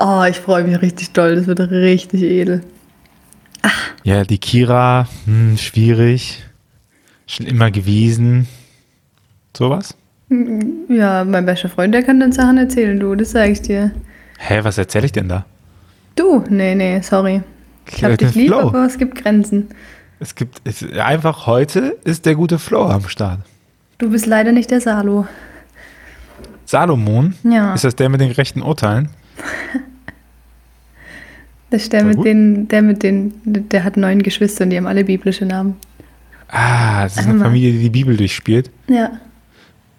Oh, 0.00 0.24
ich 0.28 0.40
freue 0.40 0.64
mich 0.64 0.82
richtig 0.82 1.12
doll. 1.12 1.36
Das 1.36 1.46
wird 1.46 1.60
richtig 1.60 2.22
edel. 2.22 2.62
Ja, 4.04 4.24
die 4.24 4.38
Kira, 4.38 5.06
hm, 5.26 5.56
schwierig. 5.56 6.44
Schon 7.26 7.46
immer 7.46 7.70
gewesen. 7.70 8.48
Sowas? 9.56 9.96
Ja, 10.88 11.24
mein 11.24 11.46
bester 11.46 11.68
Freund, 11.68 11.94
der 11.94 12.02
kann 12.02 12.18
dann 12.18 12.32
Sachen 12.32 12.58
erzählen, 12.58 12.98
du, 12.98 13.14
das 13.14 13.32
sage 13.32 13.52
ich 13.52 13.62
dir. 13.62 13.92
Hä, 14.38 14.60
was 14.62 14.78
erzähle 14.78 15.06
ich 15.06 15.12
denn 15.12 15.28
da? 15.28 15.44
Du, 16.16 16.44
nee, 16.48 16.74
nee, 16.74 17.00
sorry. 17.00 17.42
Ich 17.90 18.02
hab 18.02 18.16
dich 18.18 18.34
lieb, 18.34 18.48
Flow. 18.48 18.68
aber 18.68 18.86
es 18.86 18.98
gibt 18.98 19.22
Grenzen. 19.22 19.68
Es 20.20 20.34
gibt, 20.34 20.60
es, 20.64 20.84
einfach 20.92 21.46
heute 21.46 21.96
ist 22.04 22.26
der 22.26 22.34
gute 22.34 22.58
Flow 22.58 22.86
am 22.86 23.08
Start. 23.08 23.40
Du 23.98 24.10
bist 24.10 24.26
leider 24.26 24.52
nicht 24.52 24.70
der 24.70 24.80
Salo. 24.80 25.26
Salomon? 26.64 27.34
Ja. 27.44 27.74
Ist 27.74 27.84
das 27.84 27.94
der 27.96 28.08
mit 28.08 28.20
den 28.20 28.28
gerechten 28.28 28.62
Urteilen? 28.62 29.08
Das 31.72 31.84
ist 31.84 31.92
der 31.94 32.04
mit 32.04 32.22
den, 32.22 32.68
der 32.68 32.82
mit 32.82 33.02
den, 33.02 33.32
der 33.44 33.82
hat 33.82 33.96
neun 33.96 34.22
Geschwister 34.22 34.64
und 34.64 34.70
die 34.70 34.76
haben 34.76 34.86
alle 34.86 35.04
biblische 35.04 35.46
Namen. 35.46 35.76
Ah, 36.48 37.04
das 37.04 37.16
ist 37.16 37.26
eine. 37.26 37.38
Familie, 37.38 37.72
die 37.72 37.78
die 37.78 37.88
Bibel 37.88 38.14
durchspielt. 38.14 38.70
Ja. 38.88 39.10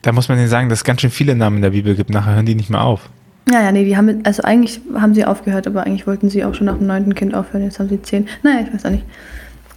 Da 0.04 0.12
muss 0.12 0.30
man 0.30 0.38
denen 0.38 0.50
sagen, 0.50 0.70
dass 0.70 0.80
es 0.80 0.84
ganz 0.84 1.02
schön 1.02 1.10
viele 1.10 1.34
Namen 1.34 1.56
in 1.56 1.62
der 1.64 1.72
Bibel 1.72 1.96
gibt. 1.96 2.12
Nachher 2.12 2.36
hören 2.36 2.46
die 2.46 2.54
nicht 2.54 2.70
mehr 2.70 2.84
auf. 2.84 3.10
Ja, 3.50 3.64
ja, 3.64 3.72
nee, 3.72 3.86
die 3.86 3.98
haben, 3.98 4.22
also 4.24 4.44
eigentlich 4.44 4.82
haben 4.94 5.16
sie 5.16 5.26
aufgehört, 5.26 5.66
aber 5.66 5.84
eigentlich 5.88 6.06
wollten 6.06 6.30
sie 6.30 6.46
auch 6.46 6.54
schon 6.54 6.68
nach 6.68 6.78
dem 6.78 6.86
neunten 6.86 7.16
Kind 7.16 7.34
aufhören. 7.34 7.64
Jetzt 7.64 7.80
haben 7.80 7.90
sie 7.90 8.00
zehn. 8.04 8.28
Naja, 8.44 8.68
ich 8.68 8.72
weiß 8.72 8.86
auch 8.86 8.92
nicht. 8.92 9.06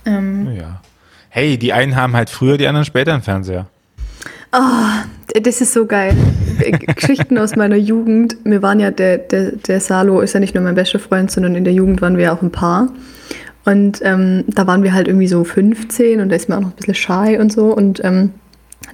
Ähm, 0.04 0.48
Ja. 0.54 0.82
Hey, 1.30 1.56
die 1.56 1.72
einen 1.72 1.96
haben 1.96 2.14
halt 2.14 2.28
früher, 2.28 2.58
die 2.58 2.66
anderen 2.68 2.84
später 2.84 3.14
einen 3.14 3.22
Fernseher. 3.22 3.68
Das 5.42 5.60
ist 5.60 5.72
so 5.72 5.86
geil. 5.86 6.14
Geschichten 6.96 7.38
aus 7.38 7.56
meiner 7.56 7.76
Jugend. 7.76 8.36
Wir 8.44 8.62
waren 8.62 8.80
ja, 8.80 8.90
der, 8.90 9.18
der, 9.18 9.52
der 9.52 9.80
Salo 9.80 10.20
ist 10.20 10.32
ja 10.32 10.40
nicht 10.40 10.54
nur 10.54 10.64
mein 10.64 10.74
bester 10.74 10.98
Freund, 10.98 11.30
sondern 11.30 11.54
in 11.54 11.64
der 11.64 11.72
Jugend 11.72 12.00
waren 12.00 12.16
wir 12.16 12.32
auch 12.32 12.42
ein 12.42 12.50
Paar. 12.50 12.88
Und 13.64 14.00
ähm, 14.02 14.44
da 14.46 14.66
waren 14.66 14.82
wir 14.82 14.94
halt 14.94 15.08
irgendwie 15.08 15.26
so 15.26 15.42
15 15.42 16.20
und 16.20 16.28
da 16.28 16.36
ist 16.36 16.48
mir 16.48 16.56
auch 16.56 16.60
noch 16.60 16.70
ein 16.70 16.76
bisschen 16.76 16.94
shy 16.94 17.36
und 17.38 17.52
so. 17.52 17.74
Und 17.74 18.02
ähm, 18.04 18.30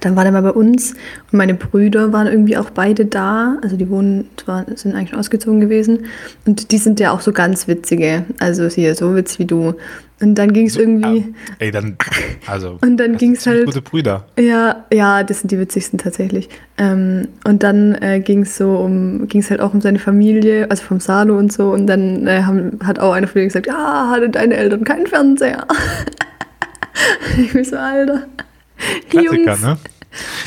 dann 0.05 0.15
war 0.15 0.23
der 0.23 0.31
mal 0.33 0.41
bei 0.41 0.51
uns 0.51 0.93
und 1.31 1.37
meine 1.37 1.53
Brüder 1.53 2.11
waren 2.11 2.27
irgendwie 2.27 2.57
auch 2.57 2.69
beide 2.69 3.05
da. 3.05 3.57
Also 3.61 3.77
die 3.77 3.89
wohnen, 3.89 4.29
zwar 4.37 4.65
sind 4.75 4.95
eigentlich 4.95 5.17
ausgezogen 5.17 5.59
gewesen. 5.61 6.05
Und 6.45 6.71
die 6.71 6.77
sind 6.77 6.99
ja 6.99 7.11
auch 7.11 7.21
so 7.21 7.31
ganz 7.31 7.67
witzige. 7.67 8.25
Also 8.39 8.67
hier 8.67 8.95
so 8.95 9.15
witzig 9.15 9.39
wie 9.39 9.45
du. 9.45 9.75
Und 10.21 10.35
dann 10.35 10.53
ging 10.53 10.67
es 10.67 10.77
irgendwie. 10.77 11.25
Ah, 11.27 11.55
ey, 11.59 11.71
dann, 11.71 11.97
also. 12.47 12.77
Und 12.81 12.97
dann 12.97 13.17
sind 13.17 13.39
ziemlich 13.39 13.45
halt- 13.45 13.65
Gute 13.65 13.81
Brüder. 13.81 14.25
Ja, 14.39 14.85
ja, 14.93 15.23
das 15.23 15.41
sind 15.41 15.51
die 15.51 15.59
witzigsten 15.59 15.99
tatsächlich. 15.99 16.47
Ähm, 16.77 17.27
und 17.43 17.61
dann 17.63 17.95
äh, 17.95 18.19
ging 18.21 18.43
es 18.43 18.55
so 18.55 18.77
um, 18.77 19.27
ging 19.27 19.41
es 19.41 19.49
halt 19.51 19.59
auch 19.59 19.73
um 19.73 19.81
seine 19.81 19.99
Familie, 19.99 20.69
also 20.71 20.83
vom 20.83 20.99
Salo 20.99 21.37
und 21.37 21.51
so. 21.51 21.71
Und 21.71 21.87
dann 21.87 22.25
äh, 22.27 22.43
haben, 22.43 22.79
hat 22.83 22.99
auch 22.99 23.11
einer 23.11 23.27
von 23.27 23.35
denen 23.35 23.49
gesagt, 23.49 23.67
ja, 23.67 24.09
hatte 24.09 24.29
deine 24.29 24.55
Eltern 24.55 24.83
keinen 24.85 25.07
Fernseher. 25.07 25.67
ich 27.37 27.51
bin 27.51 27.65
so, 27.65 27.75
Alter. 27.75 28.27
Klassiker, 29.09 29.35
Jungs. 29.35 29.61
ne? 29.61 29.77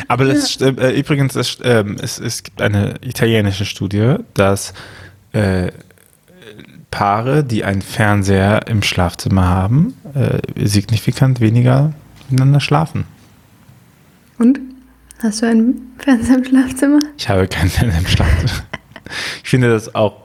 Aber 0.08 0.24
das 0.24 0.52
stimmt, 0.52 0.80
äh, 0.80 0.92
übrigens, 0.92 1.34
es, 1.34 1.58
ähm, 1.62 1.96
es, 2.00 2.18
es 2.18 2.42
gibt 2.42 2.62
eine 2.62 2.96
italienische 3.02 3.64
Studie, 3.64 4.16
dass 4.34 4.74
äh, 5.32 5.70
Paare, 6.90 7.44
die 7.44 7.64
einen 7.64 7.82
Fernseher 7.82 8.68
im 8.68 8.82
Schlafzimmer 8.82 9.46
haben, 9.48 9.94
äh, 10.14 10.66
signifikant 10.66 11.40
weniger 11.40 11.92
miteinander 12.28 12.60
schlafen. 12.60 13.04
Und? 14.38 14.60
Hast 15.22 15.42
du 15.42 15.46
einen 15.46 15.94
Fernseher 15.98 16.36
im 16.36 16.44
Schlafzimmer? 16.44 16.98
Ich 17.16 17.28
habe 17.28 17.48
keinen 17.48 17.70
Fernseher 17.70 18.00
im 18.00 18.06
Schlafzimmer. 18.06 18.62
ich 19.42 19.48
finde 19.48 19.70
das 19.70 19.94
auch, 19.94 20.22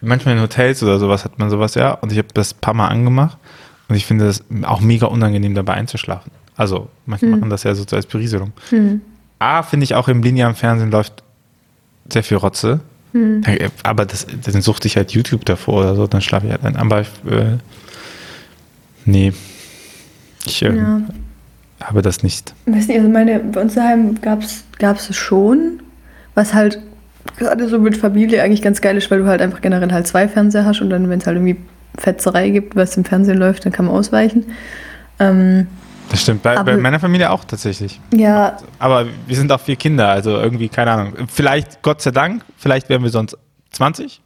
manchmal 0.00 0.36
in 0.36 0.42
Hotels 0.42 0.82
oder 0.82 0.98
sowas 0.98 1.24
hat 1.24 1.38
man 1.38 1.50
sowas 1.50 1.74
ja, 1.74 1.92
und 1.92 2.12
ich 2.12 2.18
habe 2.18 2.28
das 2.32 2.54
ein 2.54 2.60
paar 2.60 2.74
Mal 2.74 2.88
angemacht 2.88 3.38
und 3.88 3.96
ich 3.96 4.06
finde 4.06 4.26
das 4.26 4.44
auch 4.62 4.80
mega 4.80 5.06
unangenehm 5.06 5.54
dabei 5.54 5.74
einzuschlafen. 5.74 6.30
Also, 6.56 6.88
manche 7.04 7.26
machen 7.26 7.50
das 7.50 7.62
ja 7.64 7.74
so 7.74 7.84
als 7.94 8.06
Berieselung. 8.06 8.52
A, 9.38 9.62
finde 9.62 9.84
ich 9.84 9.94
auch 9.94 10.08
im 10.08 10.22
linearen 10.22 10.54
Fernsehen 10.54 10.90
läuft 10.90 11.22
sehr 12.10 12.22
viel 12.22 12.38
Rotze. 12.38 12.80
Da- 13.12 13.52
Aber 13.82 14.04
das, 14.04 14.26
dann 14.44 14.60
suchte 14.62 14.88
ich 14.88 14.96
halt 14.96 15.12
YouTube 15.12 15.44
davor 15.46 15.80
oder 15.82 15.94
so, 15.96 16.06
dann 16.06 16.20
schlafe 16.20 16.46
ich 16.46 16.52
halt 16.52 16.64
ein. 16.64 16.76
Aber 16.76 17.00
äh, 17.00 17.56
nee, 19.04 19.32
ich 20.44 20.62
äh, 20.62 20.74
Ja. 20.76 21.02
habe 21.82 22.02
das 22.02 22.22
nicht. 22.22 22.54
Weiß 22.66 22.88
nicht, 22.88 22.96
also 22.98 23.08
meine, 23.08 23.38
bei 23.40 23.60
uns 23.62 23.74
daheim 23.74 24.20
gab 24.20 24.42
es 24.42 24.64
es 25.10 25.16
schon, 25.16 25.80
was 26.34 26.52
halt 26.54 26.78
gerade 27.38 27.68
so 27.68 27.78
mit 27.78 27.96
Familie 27.96 28.42
eigentlich 28.42 28.62
ganz 28.62 28.80
geil 28.80 28.96
ist, 28.96 29.10
weil 29.10 29.18
du 29.20 29.26
halt 29.26 29.40
einfach 29.40 29.60
generell 29.60 29.90
halt 29.92 30.06
zwei 30.06 30.28
Fernseher 30.28 30.64
hast 30.64 30.80
und 30.80 30.90
dann, 30.90 31.08
wenn 31.08 31.18
es 31.20 31.26
halt 31.26 31.36
irgendwie 31.36 31.56
Fetzerei 31.98 32.50
gibt, 32.50 32.76
was 32.76 32.96
im 32.96 33.04
Fernsehen 33.04 33.38
läuft, 33.38 33.64
dann 33.64 33.72
kann 33.72 33.86
man 33.86 33.94
ausweichen. 33.94 34.44
Ähm, 35.18 35.66
Das 36.10 36.22
stimmt, 36.22 36.42
bei, 36.42 36.62
bei 36.62 36.76
meiner 36.76 37.00
Familie 37.00 37.30
auch 37.30 37.44
tatsächlich. 37.44 38.00
ja, 38.14 38.56
Aber 38.78 39.06
wir 39.26 39.36
sind 39.36 39.50
auch 39.50 39.60
vier 39.60 39.76
Kinder, 39.76 40.08
also 40.08 40.30
irgendwie, 40.38 40.68
keine 40.68 40.92
Ahnung. 40.92 41.14
Vielleicht, 41.28 41.82
Gott 41.82 42.00
sei 42.00 42.12
Dank, 42.12 42.42
vielleicht 42.56 42.88
wären 42.88 43.02
wir 43.02 43.10
sonst 43.10 43.36
20. 43.72 44.20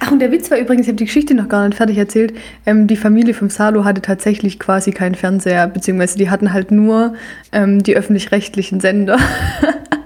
Ach, 0.00 0.10
und 0.10 0.18
der 0.18 0.30
Witz 0.30 0.50
war 0.50 0.58
übrigens, 0.58 0.82
ich 0.82 0.88
habe 0.88 0.98
die 0.98 1.06
Geschichte 1.06 1.34
noch 1.34 1.48
gar 1.48 1.66
nicht 1.66 1.76
fertig 1.76 1.96
erzählt. 1.96 2.34
Ähm, 2.66 2.86
die 2.86 2.96
Familie 2.96 3.32
vom 3.32 3.48
Salo 3.48 3.84
hatte 3.84 4.02
tatsächlich 4.02 4.58
quasi 4.58 4.90
keinen 4.90 5.14
Fernseher, 5.14 5.66
beziehungsweise 5.66 6.18
die 6.18 6.28
hatten 6.28 6.52
halt 6.52 6.70
nur 6.70 7.14
ähm, 7.52 7.82
die 7.82 7.96
öffentlich-rechtlichen 7.96 8.80
Sender. 8.80 9.18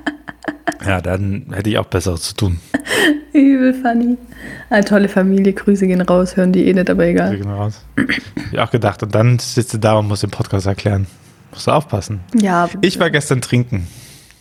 Ja, 0.84 1.00
dann 1.00 1.46
hätte 1.52 1.70
ich 1.70 1.78
auch 1.78 1.86
Besseres 1.86 2.22
zu 2.22 2.34
tun. 2.34 2.60
Übel 3.32 3.74
funny. 3.74 4.16
Eine 4.70 4.84
tolle 4.84 5.08
Familie, 5.08 5.52
Grüße 5.52 5.86
gehen 5.86 6.00
raus, 6.00 6.36
hören 6.36 6.52
die 6.52 6.66
eh 6.68 6.72
nicht, 6.74 6.90
aber 6.90 7.04
egal. 7.06 7.36
gehen 7.36 7.48
raus. 7.50 7.84
Hab 7.96 8.06
Ich 8.52 8.58
auch 8.58 8.70
gedacht. 8.70 9.02
Und 9.02 9.14
dann 9.14 9.38
sitzt 9.38 9.74
du 9.74 9.78
da 9.78 9.94
und 9.94 10.08
musst 10.08 10.22
den 10.22 10.30
Podcast 10.30 10.66
erklären. 10.66 11.06
Musst 11.52 11.66
du 11.66 11.70
aufpassen. 11.70 12.20
Ja, 12.34 12.64
aber 12.64 12.72
Ich 12.82 12.98
war 12.98 13.10
gestern 13.10 13.40
trinken. 13.40 13.86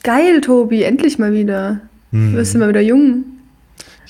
geil, 0.04 0.42
Tobi, 0.42 0.84
endlich 0.84 1.20
mal 1.20 1.34
wieder. 1.34 1.80
Hm. 2.12 2.32
Du 2.32 2.38
wirst 2.40 2.56
immer 2.56 2.70
wieder 2.70 2.82
jung. 2.82 3.24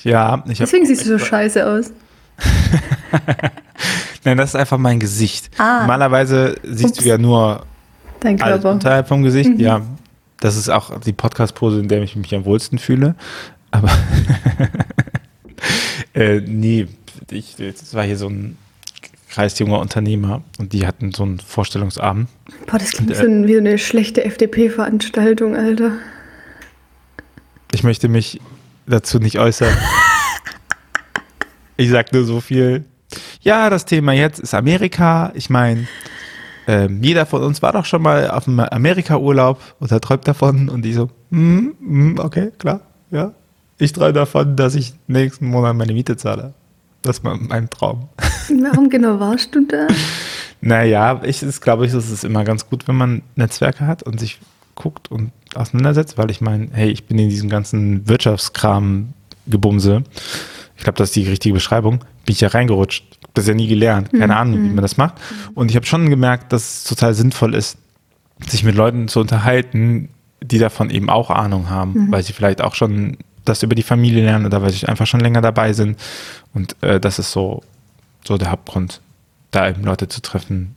Ja, 0.02 0.42
ich 0.48 0.60
hab 0.60 0.66
Deswegen 0.66 0.86
siehst 0.86 1.04
du 1.06 1.10
so 1.10 1.18
scheiße 1.18 1.66
aus. 1.66 1.90
Nein, 4.24 4.36
das 4.38 4.50
ist 4.50 4.56
einfach 4.56 4.78
mein 4.78 4.98
Gesicht. 5.00 5.50
Ah. 5.58 5.80
Normalerweise 5.80 6.56
siehst 6.62 6.96
Ups. 6.96 6.98
du 6.98 7.08
ja 7.08 7.18
nur 7.18 7.64
Dein 8.20 8.38
Körper. 8.38 8.72
unterhalb 8.72 9.08
vom 9.08 9.22
Gesicht. 9.22 9.50
Mhm. 9.50 9.60
Ja, 9.60 9.80
das 10.40 10.56
ist 10.56 10.68
auch 10.68 11.00
die 11.00 11.12
Podcast-Pose, 11.12 11.80
in 11.80 11.88
der 11.88 12.02
ich 12.02 12.16
mich 12.16 12.34
am 12.34 12.44
wohlsten 12.44 12.78
fühle. 12.78 13.14
Aber 13.70 13.90
äh, 16.14 16.40
nee, 16.40 16.88
ich, 17.30 17.56
das 17.56 17.94
war 17.94 18.04
hier 18.04 18.16
so 18.16 18.28
ein 18.28 18.56
kreisjunger 19.30 19.80
Unternehmer 19.80 20.42
und 20.58 20.72
die 20.72 20.86
hatten 20.86 21.12
so 21.12 21.22
einen 21.22 21.40
Vorstellungsabend. 21.40 22.28
Boah, 22.66 22.78
das 22.78 22.92
klingt 22.92 23.10
Und, 23.10 23.44
äh, 23.44 23.48
wie 23.48 23.52
so 23.52 23.58
eine 23.58 23.78
schlechte 23.78 24.24
FDP-Veranstaltung, 24.24 25.56
Alter. 25.56 25.92
Ich 27.72 27.82
möchte 27.82 28.08
mich 28.08 28.40
dazu 28.86 29.18
nicht 29.18 29.38
äußern. 29.38 29.76
Ich 31.78 31.90
sag 31.90 32.10
nur 32.12 32.24
so 32.24 32.40
viel. 32.40 32.84
Ja, 33.42 33.68
das 33.68 33.84
Thema 33.84 34.12
jetzt 34.14 34.38
ist 34.38 34.54
Amerika. 34.54 35.30
Ich 35.34 35.50
meine, 35.50 35.86
ähm, 36.66 37.02
jeder 37.02 37.26
von 37.26 37.42
uns 37.42 37.62
war 37.62 37.72
doch 37.72 37.84
schon 37.84 38.02
mal 38.02 38.30
auf 38.30 38.48
einem 38.48 38.60
Amerika-Urlaub 38.60 39.60
oder 39.80 40.00
träumt 40.00 40.26
davon. 40.26 40.68
Und 40.68 40.82
die 40.82 40.92
so, 40.92 41.10
mm, 41.30 41.68
mm, 41.80 42.18
okay, 42.18 42.50
klar, 42.58 42.80
ja. 43.10 43.32
Ich 43.78 43.92
träume 43.92 44.14
davon, 44.14 44.56
dass 44.56 44.74
ich 44.74 44.94
nächsten 45.06 45.48
Monat 45.48 45.76
meine 45.76 45.92
Miete 45.92 46.16
zahle. 46.16 46.54
Das 47.02 47.22
war 47.22 47.36
mein 47.36 47.68
Traum. 47.70 48.08
Warum 48.48 48.88
genau 48.88 49.20
warst 49.20 49.54
du 49.54 49.66
da? 49.66 49.86
Naja, 50.60 51.20
ich 51.22 51.42
glaube 51.60 51.86
ich, 51.86 51.92
es 51.92 52.10
ist 52.10 52.24
immer 52.24 52.42
ganz 52.44 52.68
gut, 52.68 52.88
wenn 52.88 52.96
man 52.96 53.22
Netzwerke 53.36 53.86
hat 53.86 54.02
und 54.02 54.18
sich 54.18 54.40
guckt 54.74 55.10
und 55.10 55.30
auseinandersetzt, 55.54 56.18
weil 56.18 56.30
ich 56.30 56.40
meine, 56.40 56.68
hey, 56.72 56.90
ich 56.90 57.04
bin 57.06 57.18
in 57.18 57.28
diesem 57.28 57.48
ganzen 57.48 58.08
Wirtschaftskram 58.08 59.12
gebumse. 59.46 60.02
Ich 60.76 60.84
glaube, 60.84 60.98
das 60.98 61.10
ist 61.10 61.16
die 61.16 61.28
richtige 61.28 61.54
Beschreibung. 61.54 62.00
Bin 62.24 62.32
ich 62.32 62.40
ja 62.40 62.48
reingerutscht. 62.48 63.15
Das 63.36 63.46
ja 63.46 63.54
nie 63.54 63.66
gelernt. 63.66 64.12
Keine 64.12 64.34
Ahnung, 64.34 64.64
wie 64.64 64.68
man 64.70 64.80
das 64.80 64.96
macht. 64.96 65.16
Und 65.54 65.70
ich 65.70 65.76
habe 65.76 65.84
schon 65.84 66.08
gemerkt, 66.08 66.54
dass 66.54 66.78
es 66.78 66.84
total 66.84 67.12
sinnvoll 67.12 67.54
ist, 67.54 67.76
sich 68.48 68.64
mit 68.64 68.74
Leuten 68.74 69.08
zu 69.08 69.20
unterhalten, 69.20 70.08
die 70.42 70.58
davon 70.58 70.88
eben 70.88 71.10
auch 71.10 71.28
Ahnung 71.28 71.68
haben, 71.68 72.10
weil 72.10 72.22
sie 72.22 72.32
vielleicht 72.32 72.62
auch 72.62 72.74
schon 72.74 73.18
das 73.44 73.62
über 73.62 73.74
die 73.74 73.82
Familie 73.82 74.24
lernen 74.24 74.46
oder 74.46 74.62
weil 74.62 74.70
sie 74.70 74.86
einfach 74.86 75.06
schon 75.06 75.20
länger 75.20 75.42
dabei 75.42 75.74
sind. 75.74 76.00
Und 76.54 76.82
äh, 76.82 76.98
das 76.98 77.18
ist 77.18 77.30
so, 77.30 77.62
so 78.24 78.38
der 78.38 78.50
Hauptgrund, 78.50 79.02
da 79.50 79.68
eben 79.68 79.84
Leute 79.84 80.08
zu 80.08 80.22
treffen, 80.22 80.74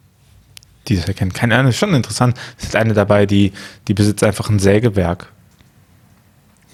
die 0.90 0.98
das 0.98 1.06
erkennen. 1.06 1.32
Keine 1.32 1.56
Ahnung, 1.56 1.70
ist 1.70 1.78
schon 1.78 1.94
interessant. 1.94 2.38
Es 2.58 2.66
ist 2.66 2.76
eine 2.76 2.94
dabei, 2.94 3.26
die, 3.26 3.54
die 3.88 3.94
besitzt 3.94 4.22
einfach 4.22 4.50
ein 4.50 4.60
Sägewerk. 4.60 5.32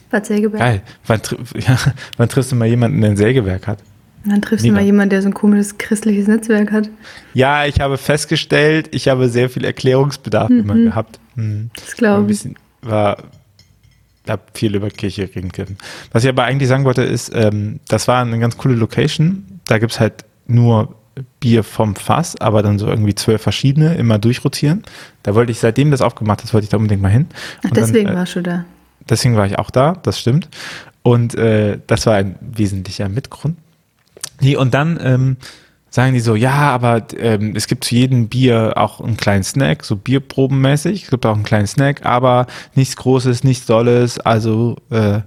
Bad 0.09 0.25
Sägeberg. 0.25 0.59
Geil. 0.59 0.81
Wann, 1.05 1.21
ja, 1.55 1.77
wann 2.17 2.27
triffst 2.27 2.51
du 2.51 2.55
mal 2.55 2.67
jemanden, 2.67 3.01
der 3.01 3.11
ein 3.11 3.17
Sägewerk 3.17 3.67
hat? 3.67 3.79
Und 4.25 4.31
dann 4.31 4.41
triffst 4.41 4.65
du 4.65 4.69
Mega. 4.69 4.81
mal 4.81 4.85
jemanden, 4.85 5.11
der 5.11 5.21
so 5.21 5.29
ein 5.29 5.33
komisches 5.35 5.77
christliches 5.77 6.27
Netzwerk 6.27 6.71
hat. 6.71 6.89
Ja, 7.35 7.65
ich 7.65 7.79
habe 7.79 7.97
festgestellt, 7.97 8.89
ich 8.91 9.07
habe 9.07 9.29
sehr 9.29 9.49
viel 9.51 9.63
Erklärungsbedarf 9.63 10.49
immer 10.49 10.73
gehabt. 10.73 11.19
Hm. 11.35 11.69
Das 11.75 11.95
glaube 11.95 12.31
ich. 12.31 12.49
war, 12.81 13.17
hab 14.27 14.57
viel 14.57 14.73
über 14.73 14.89
Kirche 14.89 15.29
reden 15.35 15.51
können. 15.51 15.77
Was 16.11 16.23
ich 16.23 16.29
aber 16.29 16.43
eigentlich 16.43 16.67
sagen 16.67 16.85
wollte, 16.85 17.03
ist, 17.03 17.31
ähm, 17.35 17.79
das 17.87 18.07
war 18.07 18.21
eine 18.21 18.39
ganz 18.39 18.57
coole 18.57 18.73
Location. 18.73 19.45
Da 19.67 19.77
gibt's 19.77 19.99
halt 19.99 20.25
nur 20.47 20.95
Bier 21.39 21.63
vom 21.63 21.95
Fass, 21.95 22.35
aber 22.41 22.63
dann 22.63 22.79
so 22.79 22.87
irgendwie 22.87 23.15
zwölf 23.15 23.41
verschiedene, 23.41 23.93
immer 23.95 24.17
durchrotieren. 24.17 24.83
Da 25.23 25.35
wollte 25.35 25.51
ich, 25.51 25.59
seitdem 25.59 25.91
das 25.91 26.01
aufgemacht 26.01 26.43
ist, 26.43 26.53
wollte 26.53 26.65
ich 26.65 26.69
da 26.69 26.77
unbedingt 26.77 27.01
mal 27.01 27.09
hin. 27.09 27.27
Ach, 27.59 27.65
Und 27.65 27.77
dann, 27.77 27.85
deswegen 27.85 28.09
äh, 28.09 28.15
warst 28.15 28.35
du 28.35 28.41
da. 28.41 28.65
Deswegen 29.07 29.37
war 29.37 29.45
ich 29.45 29.59
auch 29.59 29.69
da, 29.69 29.93
das 30.01 30.19
stimmt. 30.19 30.49
Und 31.03 31.35
äh, 31.35 31.77
das 31.85 32.07
war 32.07 32.15
ein 32.15 32.35
wesentlicher 32.41 33.07
Mitgrund. 33.07 33.57
Nee, 34.41 34.55
und 34.55 34.73
dann 34.73 34.99
ähm, 35.01 35.37
sagen 35.89 36.13
die 36.13 36.19
so, 36.19 36.35
ja, 36.35 36.53
aber 36.53 37.05
ähm, 37.17 37.53
es 37.55 37.67
gibt 37.67 37.85
zu 37.85 37.95
jedem 37.95 38.27
Bier 38.27 38.73
auch 38.75 38.99
einen 38.99 39.17
kleinen 39.17 39.43
Snack, 39.43 39.83
so 39.83 39.95
bierprobenmäßig. 39.95 41.03
Es 41.03 41.09
gibt 41.09 41.25
auch 41.25 41.35
einen 41.35 41.43
kleinen 41.43 41.67
Snack, 41.67 42.05
aber 42.05 42.47
nichts 42.75 42.97
Großes, 42.97 43.43
nichts 43.43 43.65
Dolles. 43.65 44.19
Also 44.19 44.75
äh, 44.89 45.21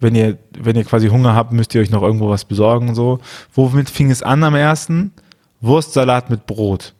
wenn 0.00 0.14
ihr, 0.14 0.38
wenn 0.58 0.76
ihr 0.76 0.84
quasi 0.84 1.08
Hunger 1.08 1.34
habt, 1.34 1.52
müsst 1.52 1.74
ihr 1.74 1.80
euch 1.80 1.90
noch 1.90 2.02
irgendwo 2.02 2.28
was 2.28 2.44
besorgen 2.44 2.88
und 2.88 2.94
so. 2.94 3.20
Womit 3.54 3.88
fing 3.88 4.10
es 4.10 4.22
an 4.22 4.42
am 4.42 4.54
ersten? 4.54 5.12
Wurstsalat 5.60 6.30
mit 6.30 6.46
Brot. 6.46 6.94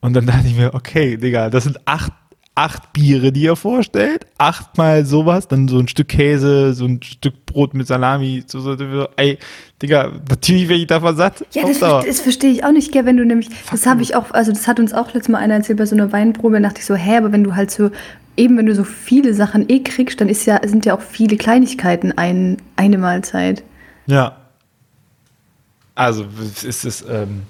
Und 0.00 0.14
dann 0.14 0.26
dachte 0.26 0.46
ich 0.46 0.56
mir, 0.56 0.74
okay, 0.74 1.16
Digga, 1.16 1.48
das 1.48 1.64
sind 1.64 1.80
acht, 1.86 2.12
acht 2.54 2.92
Biere, 2.92 3.32
die 3.32 3.42
ihr 3.42 3.56
vorstellt. 3.56 4.26
Achtmal 4.36 5.06
sowas, 5.06 5.48
dann 5.48 5.68
so 5.68 5.78
ein 5.78 5.88
Stück 5.88 6.08
Käse, 6.08 6.74
so 6.74 6.84
ein 6.84 7.02
Stück 7.02 7.46
Brot 7.46 7.72
mit 7.74 7.86
Salami. 7.86 8.44
So, 8.46 8.60
so, 8.60 8.76
so. 8.76 9.08
Ey, 9.16 9.38
Digga, 9.82 10.12
natürlich 10.30 10.68
werde 10.68 10.80
ich 10.82 10.86
davon 10.86 11.16
satt. 11.16 11.44
Ja, 11.52 11.62
das, 11.66 11.78
verste- 11.78 12.06
das 12.06 12.20
verstehe 12.20 12.50
ich 12.52 12.64
auch 12.64 12.70
nicht, 12.70 12.92
gell, 12.92 13.04
wenn 13.04 13.16
du 13.16 13.26
nämlich, 13.26 13.48
das 13.70 13.84
habe 13.84 14.00
ich 14.02 14.14
auch, 14.14 14.30
also 14.30 14.52
das 14.52 14.68
hat 14.68 14.78
uns 14.78 14.94
auch 14.94 15.12
letztes 15.12 15.28
Mal 15.28 15.38
einer 15.38 15.54
erzählt 15.54 15.78
bei 15.78 15.86
so 15.86 15.96
einer 15.96 16.12
Weinprobe, 16.12 16.54
da 16.60 16.68
dachte 16.68 16.78
ich 16.80 16.86
so, 16.86 16.94
hä, 16.94 17.16
aber 17.16 17.32
wenn 17.32 17.42
du 17.42 17.56
halt 17.56 17.70
so, 17.72 17.90
eben 18.36 18.56
wenn 18.56 18.66
du 18.66 18.74
so 18.74 18.84
viele 18.84 19.34
Sachen 19.34 19.68
eh 19.68 19.80
kriegst, 19.80 20.20
dann 20.20 20.28
ist 20.28 20.46
ja, 20.46 20.60
sind 20.66 20.86
ja 20.86 20.94
auch 20.94 21.02
viele 21.02 21.36
Kleinigkeiten 21.36 22.12
ein, 22.16 22.58
eine 22.76 22.96
Mahlzeit. 22.96 23.64
Ja. 24.06 24.36
Also, 25.94 26.24
es 26.64 26.84
ist, 26.84 27.04
ähm, 27.10 27.42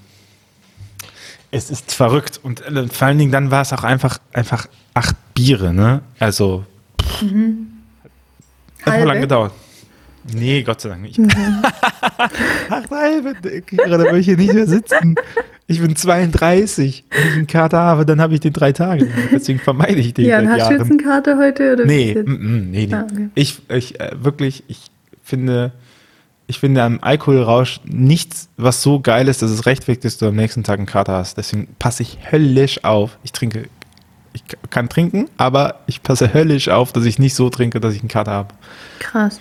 es 1.50 1.70
ist 1.70 1.92
verrückt. 1.92 2.40
Und 2.42 2.60
äh, 2.62 2.88
vor 2.88 3.06
allen 3.06 3.18
Dingen 3.18 3.30
dann 3.30 3.50
war 3.50 3.62
es 3.62 3.72
auch 3.72 3.84
einfach, 3.84 4.18
einfach 4.32 4.66
acht 4.94 5.14
Biere, 5.34 5.72
ne? 5.72 6.00
Also, 6.18 6.64
hat 7.00 7.20
Halbe? 8.86 9.04
nur 9.04 9.06
lang 9.12 9.20
gedauert. 9.20 9.52
Nee, 10.32 10.62
Gott 10.62 10.80
sei 10.80 10.90
Dank 10.90 11.02
nicht. 11.02 11.18
acht 12.70 12.90
halbe, 12.90 13.34
Kira, 13.62 13.98
da 13.98 14.12
will 14.12 14.18
ich 14.20 14.26
hier 14.26 14.36
nicht 14.36 14.52
mehr 14.52 14.66
sitzen. 14.66 15.16
Ich 15.66 15.80
bin 15.80 15.96
32. 15.96 17.04
Wenn 17.10 17.28
ich 17.28 17.34
einen 17.34 17.46
Kater 17.46 17.78
habe, 17.78 18.04
dann 18.04 18.20
habe 18.20 18.34
ich 18.34 18.40
den 18.40 18.52
drei 18.52 18.72
Tage. 18.72 19.08
Deswegen 19.30 19.58
vermeide 19.58 20.00
ich 20.00 20.12
den 20.14 20.26
Ja, 20.26 20.40
seit 20.40 20.60
hast 20.60 20.70
du 20.70 20.74
jetzt 20.74 20.90
eine 20.90 21.02
Karte 21.02 21.38
heute? 21.38 21.72
Oder 21.72 21.86
Nee, 21.86 22.12
ist 22.12 22.26
mm, 22.26 22.32
mm, 22.32 22.70
nee, 22.70 22.86
nee. 22.86 22.94
Ah, 22.94 23.06
okay. 23.10 23.28
Ich, 23.34 23.62
ich 23.68 23.98
äh, 24.00 24.10
wirklich, 24.22 24.64
ich 24.68 24.90
finde, 25.22 25.72
ich 26.46 26.58
finde 26.58 26.82
am 26.82 26.98
Alkoholrausch 27.00 27.80
nichts, 27.84 28.48
was 28.56 28.82
so 28.82 29.00
geil 29.00 29.28
ist, 29.28 29.40
dass 29.42 29.50
es 29.50 29.64
rechtfertigt, 29.66 30.04
dass 30.04 30.18
du 30.18 30.26
am 30.26 30.36
nächsten 30.36 30.62
Tag 30.62 30.78
einen 30.78 30.86
Kater 30.86 31.14
hast. 31.14 31.38
Deswegen 31.38 31.68
passe 31.78 32.02
ich 32.02 32.18
höllisch 32.30 32.84
auf. 32.84 33.18
Ich 33.22 33.32
trinke, 33.32 33.68
ich 34.34 34.42
kann 34.70 34.88
trinken, 34.88 35.28
aber 35.36 35.76
ich 35.86 36.02
passe 36.02 36.34
höllisch 36.34 36.68
auf, 36.68 36.92
dass 36.92 37.04
ich 37.06 37.18
nicht 37.18 37.34
so 37.34 37.48
trinke, 37.50 37.80
dass 37.80 37.94
ich 37.94 38.00
einen 38.00 38.08
Kater 38.08 38.32
habe. 38.32 38.54
Krass. 38.98 39.40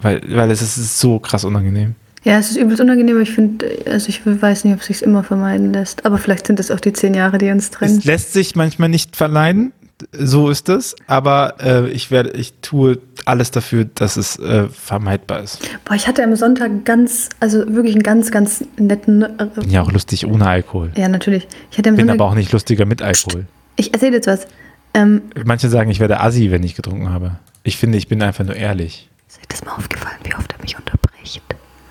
Weil, 0.00 0.20
weil 0.28 0.50
es 0.50 0.62
ist, 0.62 0.76
es 0.76 1.00
so 1.00 1.18
krass 1.18 1.44
unangenehm. 1.44 1.94
Ja, 2.24 2.38
es 2.38 2.50
ist 2.50 2.56
übelst 2.56 2.80
unangenehm, 2.80 3.14
aber 3.14 3.22
ich 3.22 3.30
finde, 3.30 3.66
also 3.86 4.08
ich 4.08 4.20
weiß 4.24 4.64
nicht, 4.64 4.74
ob 4.74 4.80
es 4.80 4.86
sich 4.86 5.02
immer 5.02 5.22
vermeiden 5.22 5.72
lässt. 5.72 6.04
Aber 6.04 6.18
vielleicht 6.18 6.48
sind 6.48 6.58
das 6.58 6.72
auch 6.72 6.80
die 6.80 6.92
zehn 6.92 7.14
Jahre, 7.14 7.38
die 7.38 7.50
uns 7.50 7.70
trennen. 7.70 7.98
Es 7.98 8.04
lässt 8.04 8.32
sich 8.32 8.56
manchmal 8.56 8.88
nicht 8.88 9.14
verleiden, 9.14 9.72
so 10.12 10.50
ist 10.50 10.68
es, 10.68 10.94
aber 11.06 11.54
äh, 11.60 11.88
ich 11.88 12.10
werde, 12.10 12.30
ich 12.32 12.54
tue 12.60 12.98
alles 13.24 13.50
dafür, 13.50 13.86
dass 13.94 14.16
es 14.16 14.38
äh, 14.38 14.68
vermeidbar 14.68 15.40
ist. 15.42 15.60
Boah, 15.84 15.94
ich 15.94 16.06
hatte 16.06 16.22
am 16.22 16.34
Sonntag 16.36 16.84
ganz, 16.84 17.28
also 17.40 17.58
wirklich 17.74 17.94
einen 17.94 18.02
ganz, 18.02 18.30
ganz 18.30 18.64
netten. 18.76 19.22
Äh, 19.22 19.46
Bin 19.54 19.70
ja 19.70 19.82
auch 19.82 19.92
lustig 19.92 20.26
ohne 20.26 20.46
Alkohol. 20.48 20.92
ja, 20.96 21.08
natürlich. 21.08 21.48
Ich 21.70 21.78
hatte 21.78 21.90
am 21.90 21.96
Bin 21.96 22.08
Sonntag. 22.08 22.20
aber 22.20 22.30
auch 22.30 22.34
nicht 22.34 22.52
lustiger 22.52 22.84
mit 22.84 23.02
Alkohol. 23.02 23.46
Ich 23.76 23.94
erzähle 23.94 24.16
jetzt 24.16 24.26
was. 24.26 24.46
Ähm, 24.94 25.22
Manche 25.44 25.68
sagen, 25.68 25.90
ich 25.90 26.00
werde 26.00 26.20
assi, 26.20 26.50
wenn 26.50 26.62
ich 26.62 26.74
getrunken 26.74 27.10
habe. 27.10 27.38
Ich 27.62 27.76
finde, 27.76 27.98
ich 27.98 28.08
bin 28.08 28.22
einfach 28.22 28.44
nur 28.44 28.56
ehrlich. 28.56 29.08
Ist 29.56 29.64
mal 29.64 29.72
aufgefallen, 29.72 30.18
wie 30.24 30.34
oft 30.34 30.52
er 30.52 30.60
mich 30.60 30.76
unterbricht? 30.76 31.42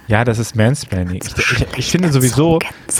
Ja, 0.08 0.24
das 0.24 0.38
ist 0.38 0.56
Mansplaining. 0.56 1.22
Ich, 1.24 1.36
ich, 1.38 1.68
ich 1.78 1.92
finde 1.92 2.12
sowieso, 2.12 2.60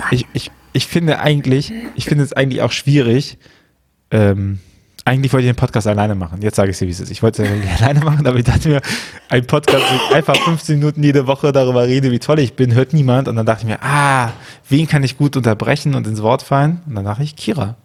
ich, 0.10 0.26
ich, 0.34 0.52
ich 0.74 0.88
finde 0.88 1.20
eigentlich, 1.20 1.72
ich 1.96 2.06
finde 2.06 2.24
es 2.24 2.34
eigentlich 2.34 2.62
auch 2.64 2.72
schwierig. 2.72 3.38
Ähm, 4.10 4.60
eigentlich 5.08 5.32
wollte 5.34 5.46
ich 5.46 5.54
den 5.54 5.56
Podcast 5.56 5.86
alleine 5.86 6.16
machen. 6.16 6.42
Jetzt 6.42 6.56
sage 6.56 6.72
ich 6.72 6.80
dir, 6.80 6.88
wie 6.88 6.92
es 6.92 7.00
ist. 7.00 7.12
Ich 7.12 7.22
wollte 7.22 7.44
es 7.44 7.82
alleine 7.82 8.00
machen, 8.00 8.26
aber 8.26 8.40
ich 8.40 8.46
dachte 8.46 8.70
mir, 8.70 8.82
ein 9.30 9.46
Podcast, 9.46 9.84
wo 9.88 9.96
ich 10.10 10.16
einfach 10.16 10.36
15 10.36 10.80
Minuten 10.80 11.04
jede 11.04 11.28
Woche 11.28 11.52
darüber 11.52 11.86
rede, 11.86 12.10
wie 12.10 12.18
toll 12.18 12.40
ich 12.40 12.56
bin, 12.56 12.74
hört 12.74 12.94
niemand. 12.94 13.28
Und 13.28 13.36
dann 13.36 13.46
dachte 13.46 13.62
ich 13.62 13.68
mir, 13.68 13.84
ah, 13.84 14.34
wen 14.68 14.88
kann 14.88 15.04
ich 15.04 15.16
gut 15.16 15.38
unterbrechen 15.38 15.94
und 15.94 16.08
ins 16.08 16.24
Wort 16.24 16.42
fallen? 16.42 16.82
Und 16.88 16.96
dann 16.96 17.06
dachte 17.06 17.22
ich, 17.22 17.36
Kira, 17.36 17.76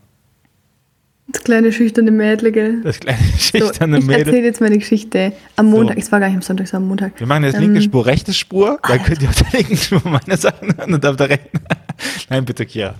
Das 1.33 1.45
kleine 1.45 1.73
schüchterne 1.73 2.11
Mädel, 2.11 2.53
gell? 2.53 2.81
das 2.83 2.99
kleine 3.01 3.19
So, 3.39 3.59
schüchterne 3.59 3.99
ich 3.99 4.05
Mädel. 4.07 4.27
erzähle 4.27 4.45
jetzt 4.47 4.61
meine 4.61 4.79
Geschichte. 4.79 5.33
Am 5.57 5.67
Montag, 5.71 5.99
es 5.99 6.11
war 6.11 6.21
gar 6.21 6.27
nicht 6.29 6.37
am 6.37 6.43
Sonntag, 6.43 6.67
es 6.67 6.73
war 6.73 6.81
am 6.81 6.89
Montag. 6.89 7.13
Wir 7.19 7.27
machen 7.27 7.45
jetzt 7.45 7.55
Ähm, 7.57 7.63
linke 7.63 7.83
Spur, 7.83 8.07
rechte 8.07 8.33
Spur. 8.33 8.79
Dann 8.87 9.03
könnt 9.03 9.23
ihr 9.23 9.29
auf 9.29 9.35
der 9.37 9.61
linken 9.61 9.77
Spur 9.77 10.01
meine 10.05 10.37
Sachen 10.37 10.77
hören 10.77 10.95
und 10.95 11.07
auf 11.07 11.17
der 11.17 11.29
rechten. 11.31 11.59
Nein, 12.31 12.45
bitte, 12.45 12.67
Kira. 12.67 12.95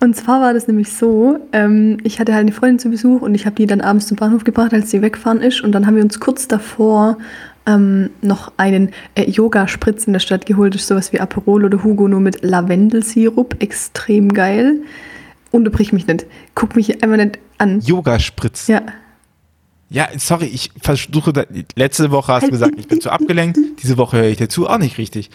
Und 0.00 0.14
zwar 0.14 0.40
war 0.40 0.54
das 0.54 0.68
nämlich 0.68 0.92
so, 0.92 1.38
ähm, 1.52 1.98
ich 2.04 2.20
hatte 2.20 2.32
halt 2.32 2.42
eine 2.42 2.52
Freundin 2.52 2.78
zu 2.78 2.88
Besuch 2.88 3.20
und 3.20 3.34
ich 3.34 3.46
habe 3.46 3.56
die 3.56 3.66
dann 3.66 3.80
abends 3.80 4.06
zum 4.06 4.16
Bahnhof 4.16 4.44
gebracht, 4.44 4.72
als 4.72 4.90
sie 4.92 5.02
wegfahren 5.02 5.40
ist. 5.40 5.60
Und 5.62 5.72
dann 5.72 5.86
haben 5.86 5.96
wir 5.96 6.04
uns 6.04 6.20
kurz 6.20 6.46
davor 6.46 7.18
ähm, 7.66 8.10
noch 8.22 8.52
einen 8.58 8.90
äh, 9.16 9.28
Yoga-Spritz 9.28 10.04
in 10.06 10.12
der 10.12 10.20
Stadt 10.20 10.46
geholt. 10.46 10.74
Das 10.74 10.82
ist 10.82 10.88
sowas 10.88 11.12
wie 11.12 11.18
Aperol 11.18 11.64
oder 11.64 11.82
Hugo, 11.82 12.06
nur 12.06 12.20
mit 12.20 12.44
Lavendelsirup. 12.44 13.56
Extrem 13.60 14.32
geil. 14.32 14.76
Unterbrich 15.50 15.92
mich 15.92 16.06
nicht. 16.06 16.26
Guck 16.54 16.76
mich 16.76 17.02
einmal 17.02 17.24
nicht 17.24 17.38
an. 17.58 17.80
Yoga-Spritz. 17.80 18.66
Ja. 18.68 18.82
Ja, 19.90 20.08
sorry, 20.18 20.44
ich 20.46 20.70
versuche, 20.82 21.32
da, 21.32 21.44
letzte 21.74 22.10
Woche 22.10 22.32
hast 22.34 22.46
du 22.48 22.50
gesagt, 22.50 22.74
ich 22.78 22.88
bin 22.88 23.00
zu 23.00 23.08
abgelenkt. 23.10 23.58
Diese 23.82 23.96
Woche 23.96 24.18
höre 24.18 24.26
ich 24.28 24.36
dir 24.36 24.48
zu, 24.48 24.68
auch 24.68 24.76
nicht 24.78 24.98
richtig. 24.98 25.30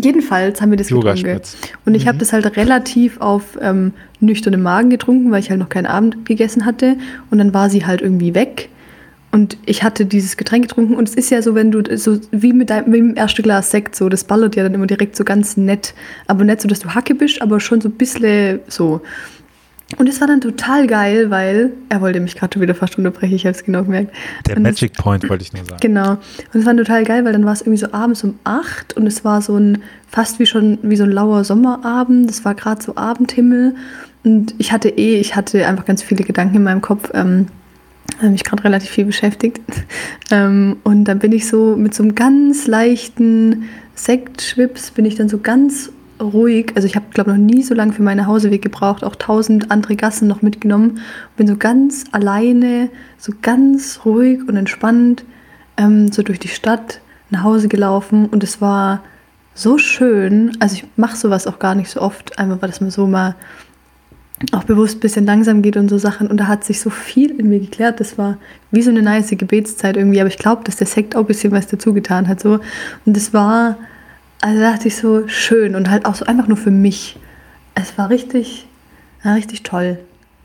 Jedenfalls 0.00 0.60
haben 0.60 0.70
wir 0.70 0.78
das 0.78 0.88
getrunken. 0.88 1.40
Und 1.84 1.94
ich 1.94 2.04
Mhm. 2.04 2.08
habe 2.08 2.18
das 2.18 2.32
halt 2.32 2.56
relativ 2.56 3.20
auf 3.20 3.58
ähm, 3.60 3.92
nüchternem 4.20 4.62
Magen 4.62 4.90
getrunken, 4.90 5.30
weil 5.30 5.40
ich 5.40 5.50
halt 5.50 5.60
noch 5.60 5.68
keinen 5.68 5.86
Abend 5.86 6.24
gegessen 6.24 6.64
hatte. 6.64 6.96
Und 7.30 7.38
dann 7.38 7.52
war 7.54 7.68
sie 7.70 7.84
halt 7.86 8.00
irgendwie 8.00 8.34
weg. 8.34 8.70
Und 9.32 9.56
ich 9.64 9.82
hatte 9.82 10.04
dieses 10.04 10.36
Getränk 10.36 10.68
getrunken. 10.68 10.94
Und 10.94 11.08
es 11.08 11.14
ist 11.14 11.30
ja 11.30 11.40
so, 11.40 11.54
wenn 11.54 11.70
du 11.72 11.82
so 11.96 12.20
wie 12.30 12.52
mit 12.52 12.68
deinem, 12.68 12.92
wie 12.92 13.00
mit 13.00 13.16
dem 13.16 13.16
ersten 13.16 13.42
Glas 13.42 13.70
Sekt, 13.70 13.96
so, 13.96 14.10
das 14.10 14.24
ballert 14.24 14.56
ja 14.56 14.62
dann 14.62 14.74
immer 14.74 14.86
direkt 14.86 15.16
so 15.16 15.24
ganz 15.24 15.56
nett. 15.56 15.94
Aber 16.26 16.44
nicht 16.44 16.60
so, 16.60 16.68
dass 16.68 16.80
du 16.80 16.90
Hacke 16.94 17.14
bist, 17.14 17.40
aber 17.40 17.58
schon 17.58 17.80
so 17.80 17.88
ein 17.88 17.92
bisschen 17.92 18.60
so. 18.68 19.00
Und 19.98 20.08
es 20.08 20.20
war 20.20 20.28
dann 20.28 20.40
total 20.40 20.86
geil, 20.86 21.30
weil 21.30 21.70
er 21.88 22.00
wollte 22.00 22.20
mich 22.20 22.36
gerade 22.36 22.54
schon 22.54 22.62
wieder 22.62 22.74
fast 22.74 22.96
unterbrechen, 22.96 23.34
ich 23.34 23.44
habe 23.44 23.56
es 23.56 23.64
genau 23.64 23.84
gemerkt. 23.84 24.14
Der 24.46 24.56
Und 24.56 24.62
Magic 24.62 24.94
Point 24.94 25.28
wollte 25.28 25.44
ich 25.44 25.52
nur 25.52 25.64
sagen. 25.64 25.78
Genau. 25.80 26.12
Und 26.12 26.60
es 26.60 26.66
war 26.66 26.76
total 26.76 27.04
geil, 27.04 27.24
weil 27.24 27.32
dann 27.32 27.44
war 27.44 27.52
es 27.52 27.60
irgendwie 27.62 27.78
so 27.78 27.92
abends 27.92 28.24
um 28.24 28.38
acht 28.44 28.96
und 28.96 29.06
es 29.06 29.24
war 29.24 29.42
so 29.42 29.56
ein, 29.56 29.82
fast 30.08 30.38
wie 30.38 30.46
schon, 30.46 30.78
wie 30.82 30.96
so 30.96 31.04
ein 31.04 31.10
lauer 31.10 31.44
Sommerabend. 31.44 32.30
Es 32.30 32.44
war 32.44 32.54
gerade 32.54 32.82
so 32.82 32.96
Abendhimmel. 32.96 33.74
Und 34.24 34.54
ich 34.58 34.72
hatte 34.72 34.88
eh, 34.88 35.18
ich 35.18 35.36
hatte 35.36 35.66
einfach 35.66 35.84
ganz 35.84 36.02
viele 36.02 36.24
Gedanken 36.24 36.56
in 36.56 36.62
meinem 36.62 36.80
Kopf. 36.80 37.10
Ähm, 37.12 37.48
habe 38.22 38.32
mich 38.32 38.44
gerade 38.44 38.64
relativ 38.64 38.90
viel 38.90 39.04
beschäftigt. 39.04 39.60
ähm, 40.30 40.76
und 40.84 41.04
dann 41.04 41.18
bin 41.18 41.32
ich 41.32 41.48
so 41.48 41.76
mit 41.76 41.94
so 41.94 42.02
einem 42.02 42.14
ganz 42.14 42.66
leichten 42.66 43.68
Sektschwips, 43.94 44.90
bin 44.90 45.04
ich 45.04 45.16
dann 45.16 45.28
so 45.28 45.38
ganz 45.38 45.90
ruhig. 46.20 46.72
Also 46.74 46.86
ich 46.86 46.96
habe, 46.96 47.06
glaube 47.10 47.30
noch 47.30 47.38
nie 47.38 47.62
so 47.62 47.74
lange 47.74 47.92
für 47.92 48.02
meinen 48.02 48.26
Hauseweg 48.26 48.62
gebraucht, 48.62 49.04
auch 49.04 49.16
tausend 49.16 49.70
andere 49.70 49.96
Gassen 49.96 50.28
noch 50.28 50.42
mitgenommen. 50.42 51.00
Bin 51.36 51.46
so 51.46 51.56
ganz 51.56 52.04
alleine, 52.12 52.88
so 53.18 53.32
ganz 53.42 54.00
ruhig 54.04 54.40
und 54.46 54.56
entspannt 54.56 55.24
ähm, 55.76 56.12
so 56.12 56.22
durch 56.22 56.38
die 56.38 56.48
Stadt 56.48 57.00
nach 57.30 57.42
Hause 57.42 57.68
gelaufen 57.68 58.26
und 58.26 58.44
es 58.44 58.60
war 58.60 59.02
so 59.54 59.78
schön. 59.78 60.56
Also 60.60 60.76
ich 60.76 60.84
mache 60.96 61.16
sowas 61.16 61.46
auch 61.46 61.58
gar 61.58 61.74
nicht 61.74 61.90
so 61.90 62.00
oft, 62.00 62.38
einfach 62.38 62.62
weil 62.62 62.70
das 62.70 62.80
mir 62.80 62.90
so 62.90 63.06
mal 63.06 63.34
auch 64.50 64.64
bewusst 64.64 64.96
ein 64.96 65.00
bisschen 65.00 65.24
langsam 65.24 65.62
geht 65.62 65.76
und 65.76 65.88
so 65.88 65.98
Sachen. 65.98 66.26
Und 66.26 66.38
da 66.38 66.48
hat 66.48 66.64
sich 66.64 66.80
so 66.80 66.90
viel 66.90 67.38
in 67.38 67.48
mir 67.48 67.60
geklärt. 67.60 68.00
Das 68.00 68.18
war 68.18 68.38
wie 68.70 68.82
so 68.82 68.90
eine 68.90 69.02
nice 69.02 69.30
Gebetszeit 69.30 69.96
irgendwie. 69.96 70.20
Aber 70.20 70.28
ich 70.28 70.38
glaube, 70.38 70.64
dass 70.64 70.76
der 70.76 70.86
Sekt 70.86 71.14
auch 71.14 71.20
ein 71.20 71.26
bisschen 71.26 71.52
was 71.52 71.68
dazu 71.68 71.94
getan 71.94 72.26
hat. 72.26 72.40
So. 72.40 72.60
Und 73.06 73.16
es 73.16 73.32
war, 73.32 73.76
also 74.40 74.60
da 74.60 74.72
dachte 74.72 74.88
ich 74.88 74.96
so 74.96 75.28
schön 75.28 75.74
und 75.74 75.90
halt 75.90 76.04
auch 76.06 76.14
so 76.14 76.24
einfach 76.24 76.48
nur 76.48 76.56
für 76.56 76.70
mich. 76.70 77.18
Es 77.74 77.96
war 77.96 78.10
richtig, 78.10 78.66
ja, 79.24 79.34
richtig 79.34 79.62
toll. 79.62 79.98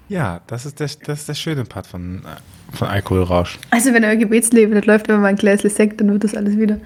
Ja, 0.10 0.42
das 0.48 0.66
ist 0.66 0.80
der, 0.80 0.90
das 1.06 1.22
ist 1.22 1.30
der 1.30 1.34
schöne 1.34 1.66
Part 1.66 1.88
von, 1.88 2.22
von 2.72 2.88
Alkoholrausch. 2.88 3.60
Also 3.72 3.94
wenn 3.94 4.06
euer 4.06 4.16
Gebetsleben 4.16 4.74
nicht 4.74 4.86
läuft, 4.86 5.10
wenn 5.10 5.16
man 5.16 5.26
ein 5.26 5.36
Gläschen 5.36 5.70
Sekt, 5.70 6.00
dann 6.00 6.12
wird 6.12 6.24
das 6.24 6.36
alles 6.36 6.58
wieder. 6.58 6.78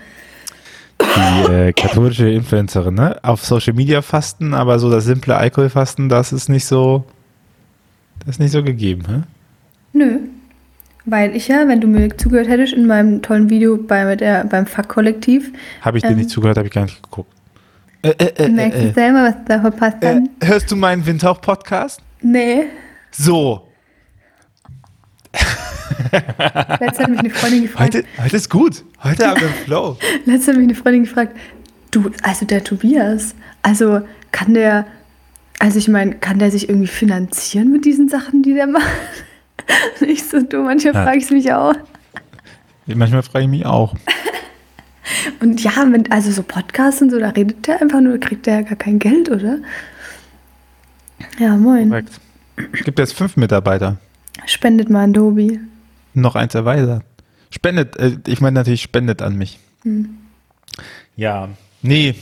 Die 1.15 1.51
äh, 1.51 1.73
katholische 1.73 2.29
Influencerin, 2.29 2.93
ne? 2.93 3.19
Auf 3.23 3.43
Social 3.45 3.73
Media 3.73 4.01
fasten, 4.01 4.53
aber 4.53 4.79
so 4.79 4.89
das 4.89 5.05
simple 5.05 5.35
Alkoholfasten, 5.35 6.07
das 6.09 6.31
ist 6.31 6.47
nicht 6.49 6.65
so, 6.65 7.03
das 8.19 8.35
ist 8.35 8.39
nicht 8.39 8.51
so 8.51 8.63
gegeben, 8.63 9.03
hä? 9.07 9.21
Nö. 9.93 10.19
Weil 11.05 11.35
ich 11.35 11.47
ja, 11.47 11.67
wenn 11.67 11.81
du 11.81 11.87
mir 11.87 12.15
zugehört 12.17 12.47
hättest 12.47 12.73
in 12.73 12.85
meinem 12.87 13.21
tollen 13.21 13.49
Video 13.49 13.75
bei 13.77 14.15
der, 14.15 14.45
beim 14.45 14.65
Fuck-Kollektiv, 14.67 15.51
Habe 15.81 15.97
ich 15.97 16.03
dir 16.03 16.11
Ähm. 16.11 16.17
nicht 16.17 16.29
zugehört, 16.29 16.57
habe 16.57 16.67
ich 16.67 16.73
gar 16.73 16.83
nicht 16.83 17.01
geguckt. 17.03 17.31
Äh, 18.03 18.09
äh, 18.17 18.45
äh, 18.45 18.49
merkst 18.49 18.81
du 18.81 18.87
äh, 18.87 18.93
selber, 18.93 19.23
was 19.23 19.35
da 19.45 19.59
verpasst 19.61 19.97
äh, 20.01 20.07
haben? 20.07 20.29
hörst 20.43 20.71
du 20.71 20.75
meinen 20.75 21.05
Windhauch-Podcast? 21.05 22.01
Nee. 22.21 22.63
So, 23.11 23.67
Letztens 26.79 26.99
hat 26.99 27.09
mich 27.09 27.19
eine 27.19 27.29
Freundin 27.29 27.61
gefragt, 27.63 27.95
heute, 27.95 28.05
heute 28.21 28.35
ist 28.35 28.49
gut. 28.49 28.83
Heute 29.03 29.27
haben 29.27 29.41
wir 29.41 29.49
Flow. 29.49 29.97
letztens 30.25 30.47
hat 30.47 30.55
mich 30.57 30.63
eine 30.65 30.75
Freundin 30.75 31.03
gefragt, 31.03 31.37
du, 31.91 32.11
also 32.23 32.45
der 32.45 32.63
Tobias, 32.63 33.35
also 33.61 34.01
kann 34.31 34.53
der, 34.53 34.85
also 35.59 35.77
ich 35.77 35.87
meine, 35.87 36.15
kann 36.15 36.39
der 36.39 36.51
sich 36.51 36.69
irgendwie 36.69 36.87
finanzieren 36.87 37.71
mit 37.71 37.85
diesen 37.85 38.09
Sachen, 38.09 38.43
die 38.43 38.53
der 38.53 38.67
macht? 38.67 38.87
Nicht 39.99 40.29
so 40.29 40.41
dumm, 40.41 40.65
manchmal 40.65 40.93
Ja. 40.93 41.03
frage 41.03 41.17
ich 41.17 41.25
es 41.25 41.31
mich 41.31 41.53
auch. 41.53 41.73
Manchmal 42.87 43.23
frage 43.23 43.45
ich 43.45 43.51
mich 43.51 43.65
auch. 43.65 43.95
Und 45.39 45.61
ja, 45.63 45.85
mit, 45.85 46.11
also 46.11 46.31
so 46.31 46.41
Podcasts 46.43 47.01
und 47.01 47.09
so, 47.09 47.19
da 47.19 47.29
redet 47.29 47.67
der 47.67 47.81
einfach 47.81 47.99
nur, 47.99 48.17
kriegt 48.19 48.45
der 48.45 48.55
ja 48.55 48.61
gar 48.61 48.75
kein 48.77 48.97
Geld, 48.97 49.29
oder? 49.29 49.57
Ja, 51.37 51.57
moin. 51.57 51.89
Korrekt. 51.89 52.19
Es 52.73 52.83
gibt 52.83 52.97
jetzt 52.99 53.13
fünf 53.15 53.35
Mitarbeiter. 53.35 53.97
Spendet 54.45 54.89
mal 54.89 55.03
an 55.03 55.13
Dobi. 55.13 55.59
Noch 56.13 56.35
eins 56.35 56.55
erweitert. 56.55 57.03
Spendet, 57.49 57.97
äh, 57.97 58.17
ich 58.27 58.41
meine 58.41 58.55
natürlich 58.55 58.81
spendet 58.81 59.21
an 59.21 59.37
mich. 59.37 59.59
Hm. 59.83 60.17
Ja, 61.15 61.49
nee, 61.81 62.15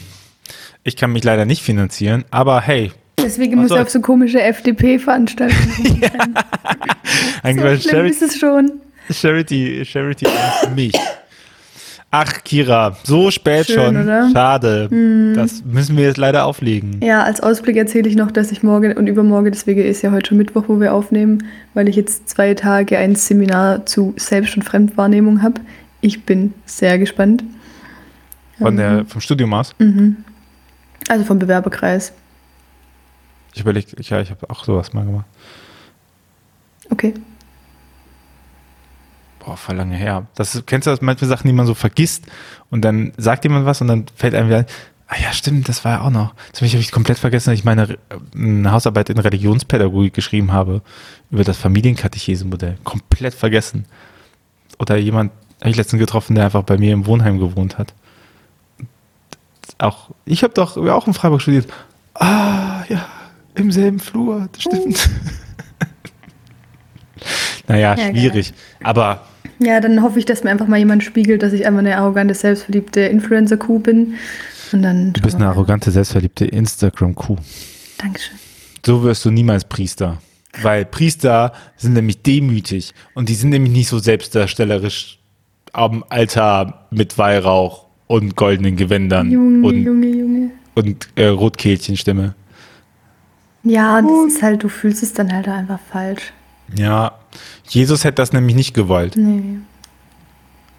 ich 0.84 0.95
kann 0.95 1.13
mich 1.13 1.23
leider 1.23 1.45
nicht 1.45 1.62
finanzieren, 1.62 2.25
aber 2.32 2.62
hey, 2.62 2.91
Deswegen 3.21 3.58
muss 3.58 3.71
er 3.71 3.82
auf 3.82 3.89
so 3.89 4.02
komische 4.02 4.41
FDP-Veranstaltungen 4.41 5.84
gehen. 5.84 6.12
ein 7.43 7.56
So 7.56 7.62
schlimm 7.62 7.82
Charity, 7.82 8.10
ist 8.10 8.21
es 8.21 8.39
schon. 8.39 8.71
Charity, 9.12 9.86
Charity 9.86 10.25
für 10.62 10.69
mich. 10.69 10.93
Ach, 12.12 12.43
Kira, 12.43 12.98
so 13.04 13.30
spät 13.30 13.67
Schön, 13.67 13.76
schon. 13.76 14.02
oder? 14.02 14.30
Schade. 14.32 15.34
Das 15.36 15.63
müssen 15.63 15.95
wir 15.95 16.06
jetzt 16.06 16.17
leider 16.17 16.45
auflegen. 16.45 17.00
Ja, 17.04 17.22
als 17.24 17.39
Ausblick 17.41 17.78
erzähle 17.78 18.10
ich 18.10 18.15
noch, 18.15 18.32
dass 18.32 18.52
ich 18.52 18.63
morgen 18.63 18.93
und 18.98 19.06
übermorgen, 19.06 19.52
deswegen 19.52 19.82
ist 19.82 20.02
ja 20.02 20.12
heute 20.12 20.30
schon 20.30 20.38
Mittwoch, 20.39 20.63
wo 20.67 20.80
wir 20.80 20.91
aufnehmen, 20.93 21.45
weil 21.76 21.88
ich 21.88 21.95
jetzt 21.95 22.28
zwei 22.28 22.56
Tage 22.56 22.98
ein 22.98 23.15
Seminar 23.15 23.86
zu 23.86 24.15
Selbst- 24.17 24.56
und 24.58 24.63
Fremdwahrnehmung 24.63 25.43
habe. 25.43 25.62
Ich 26.02 26.26
bin 26.26 26.54
sehr 26.65 26.98
gespannt. 26.98 27.43
Von 28.58 28.76
der, 28.76 29.06
vom 29.06 29.22
Studium 29.22 29.54
aus. 29.54 29.76
Also 31.10 31.26
vom 31.26 31.38
Bewerberkreis. 31.38 32.12
Ich 33.54 33.62
überlege, 33.62 33.88
ja, 34.02 34.19
ich 34.22 34.32
habe 34.32 34.50
auch 34.50 34.63
sowas 34.63 34.93
mal 34.93 35.06
gemacht. 35.06 35.26
Okay. 36.89 37.13
Boah, 39.49 39.57
voll 39.57 39.77
lange 39.77 39.95
her. 39.95 40.27
Das, 40.35 40.62
kennst 40.67 40.85
du 40.85 40.91
das 40.91 41.01
manche 41.01 41.25
Sachen, 41.25 41.47
die 41.47 41.53
man 41.53 41.65
so 41.65 41.73
vergisst 41.73 42.25
und 42.69 42.85
dann 42.85 43.13
sagt 43.17 43.45
jemand 43.45 43.65
was 43.65 43.81
und 43.81 43.88
dann 43.88 44.05
fällt 44.15 44.35
einem 44.35 44.47
wieder, 44.47 44.59
ein, 44.59 44.65
ah 45.07 45.15
ja, 45.19 45.33
stimmt, 45.33 45.67
das 45.67 45.83
war 45.83 45.93
ja 45.93 46.01
auch 46.01 46.12
noch. 46.12 46.35
Zum 46.51 46.65
Beispiel 46.65 46.77
habe 46.77 46.83
ich 46.83 46.91
komplett 46.91 47.17
vergessen, 47.17 47.49
dass 47.49 47.57
ich 47.57 47.65
meine 47.65 47.93
äh, 47.93 47.97
eine 48.35 48.71
Hausarbeit 48.71 49.09
in 49.09 49.17
Religionspädagogik 49.17 50.13
geschrieben 50.13 50.51
habe 50.51 50.83
über 51.31 51.43
das 51.43 51.57
Familienkatechesenmodell. 51.57 52.77
Komplett 52.83 53.33
vergessen. 53.33 53.85
Oder 54.77 54.97
jemand, 54.97 55.31
habe 55.62 55.71
ich 55.71 55.77
letztens 55.77 55.99
getroffen, 55.99 56.35
der 56.35 56.45
einfach 56.45 56.62
bei 56.62 56.77
mir 56.77 56.93
im 56.93 57.07
Wohnheim 57.07 57.39
gewohnt 57.39 57.79
hat. 57.79 57.95
Auch, 59.79 60.12
ich 60.25 60.43
habe 60.43 60.53
doch 60.53 60.77
auch 60.77 61.07
in 61.07 61.15
Freiburg 61.15 61.41
studiert. 61.41 61.67
Ah, 62.13 62.83
ja, 62.88 63.03
im 63.55 63.71
selben 63.71 63.97
Flur, 63.97 64.47
das 64.51 64.62
stimmt. 64.62 65.09
naja, 67.67 67.95
Ja, 67.95 68.12
schwierig. 68.12 68.53
Aber 68.83 69.23
Ja, 69.60 69.82
dann 69.82 70.02
hoffe 70.02 70.19
ich, 70.19 70.26
dass 70.26 70.43
mir 70.43 70.52
einfach 70.52 70.67
mal 70.67 70.78
jemand 70.80 71.04
spiegelt, 71.04 71.43
dass 71.43 71.54
ich 71.54 71.65
einfach 71.65 71.80
eine 71.80 71.98
arrogante, 71.98 72.34
selbstverliebte 72.34 73.02
Influencer-Kuh 73.02 73.80
bin. 73.80 74.15
Und 74.72 74.82
dann. 74.82 75.13
Du 75.13 75.22
bist 75.22 75.36
eine 75.36 75.48
arrogante, 75.48 75.91
selbstverliebte 75.91 76.45
Instagram-Kuh. 76.45 77.38
Dankeschön. 77.98 78.38
So 78.86 79.04
wirst 79.04 79.26
du 79.26 79.32
niemals 79.32 79.65
Priester. 79.65 80.19
Weil 80.62 80.86
Priester 80.86 81.54
sind 81.78 81.93
nämlich 81.93 82.22
demütig 82.24 82.93
und 83.13 83.30
die 83.30 83.36
sind 83.36 83.50
nämlich 83.50 83.72
nicht 83.72 83.88
so 83.88 84.00
selbstdarstellerisch 84.00 85.19
am 85.74 86.04
Altar 86.10 86.88
mit 86.89 87.17
Weihrauch 87.17 87.86
und 88.08 88.36
goldenen 88.36 88.76
Gewändern 88.76 89.30
Junge, 89.30 89.67
und, 89.67 89.84
Junge, 89.84 90.08
Junge. 90.08 90.52
und 90.74 91.10
äh, 91.15 91.28
Rotkehlchenstimme. 91.28 92.34
Ja, 93.63 94.02
das 94.02 94.34
ist 94.34 94.41
halt, 94.41 94.63
du 94.63 94.69
fühlst 94.69 95.04
es 95.04 95.13
dann 95.13 95.32
halt 95.32 95.48
einfach 95.48 95.80
falsch. 95.91 96.34
Ja, 96.76 97.18
Jesus 97.67 98.03
hätte 98.03 98.15
das 98.15 98.33
nämlich 98.33 98.55
nicht 98.55 98.73
gewollt. 98.73 99.15
Nee. 99.15 99.59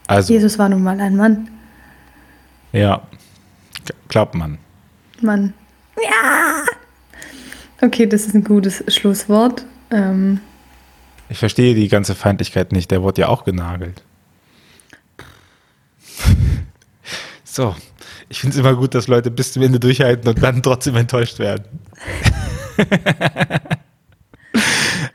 Also, 0.06 0.32
Jesus 0.32 0.58
war 0.58 0.68
nun 0.68 0.82
mal 0.82 0.98
ein 1.00 1.16
Mann. 1.16 1.48
ja, 2.72 3.02
glaubt 4.08 4.34
man. 4.34 4.58
Mann. 5.20 5.54
Ja! 5.96 6.64
Okay, 7.82 8.06
das 8.06 8.26
ist 8.26 8.34
ein 8.34 8.44
gutes 8.44 8.82
Schlusswort. 8.88 9.64
Ähm, 9.90 10.40
Ich 11.28 11.38
verstehe 11.38 11.74
die 11.74 11.88
ganze 11.88 12.14
Feindlichkeit 12.14 12.72
nicht, 12.72 12.90
der 12.90 13.02
wurde 13.02 13.22
ja 13.22 13.28
auch 13.28 13.44
genagelt. 13.44 14.02
So, 17.44 17.74
ich 18.28 18.38
finde 18.40 18.54
es 18.54 18.60
immer 18.60 18.76
gut, 18.76 18.94
dass 18.94 19.08
Leute 19.08 19.28
bis 19.28 19.52
zum 19.52 19.62
Ende 19.64 19.80
durchhalten 19.80 20.28
und 20.28 20.40
dann 20.40 20.62
trotzdem 20.62 20.94
enttäuscht 20.94 21.40
werden. 21.40 21.64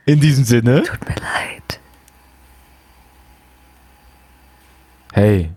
In 0.06 0.20
diesem 0.20 0.44
Sinne. 0.44 0.82
Tut 0.84 1.06
mir 1.06 1.16
leid. 1.16 1.80
Hey, 5.12 5.50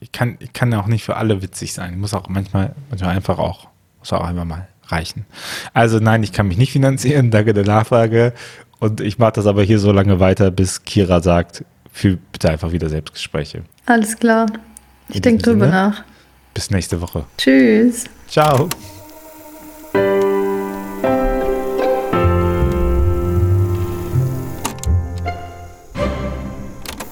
ich 0.00 0.12
kann, 0.12 0.36
ich 0.40 0.52
kann 0.52 0.74
auch 0.74 0.86
nicht 0.86 1.04
für 1.04 1.16
alle 1.16 1.42
witzig 1.42 1.72
sein. 1.72 1.92
Ich 1.92 1.98
muss 1.98 2.12
auch 2.12 2.28
manchmal, 2.28 2.74
manchmal 2.90 3.16
einfach 3.16 3.38
auch, 3.38 3.68
muss 3.98 4.12
auch 4.12 4.24
einmal 4.24 4.44
mal 4.44 4.68
reichen. 4.88 5.26
Also 5.72 5.98
nein, 5.98 6.22
ich 6.22 6.32
kann 6.32 6.48
mich 6.48 6.58
nicht 6.58 6.72
finanzieren. 6.72 7.30
Danke 7.30 7.54
der 7.54 7.64
Nachfrage. 7.64 8.32
Und 8.78 9.00
ich 9.00 9.18
mache 9.18 9.32
das 9.32 9.46
aber 9.46 9.62
hier 9.62 9.78
so 9.78 9.92
lange 9.92 10.20
weiter, 10.20 10.50
bis 10.50 10.84
Kira 10.84 11.22
sagt, 11.22 11.64
für 11.92 12.16
bitte 12.16 12.50
einfach 12.50 12.72
wieder 12.72 12.88
Selbstgespräche. 12.88 13.62
Alles 13.86 14.18
klar. 14.18 14.46
Ich 15.08 15.20
denke 15.22 15.42
drüber 15.42 15.66
nach. 15.66 16.04
Bis 16.52 16.70
nächste 16.70 17.00
Woche. 17.00 17.24
Tschüss. 17.38 18.04
Ciao. 18.28 18.68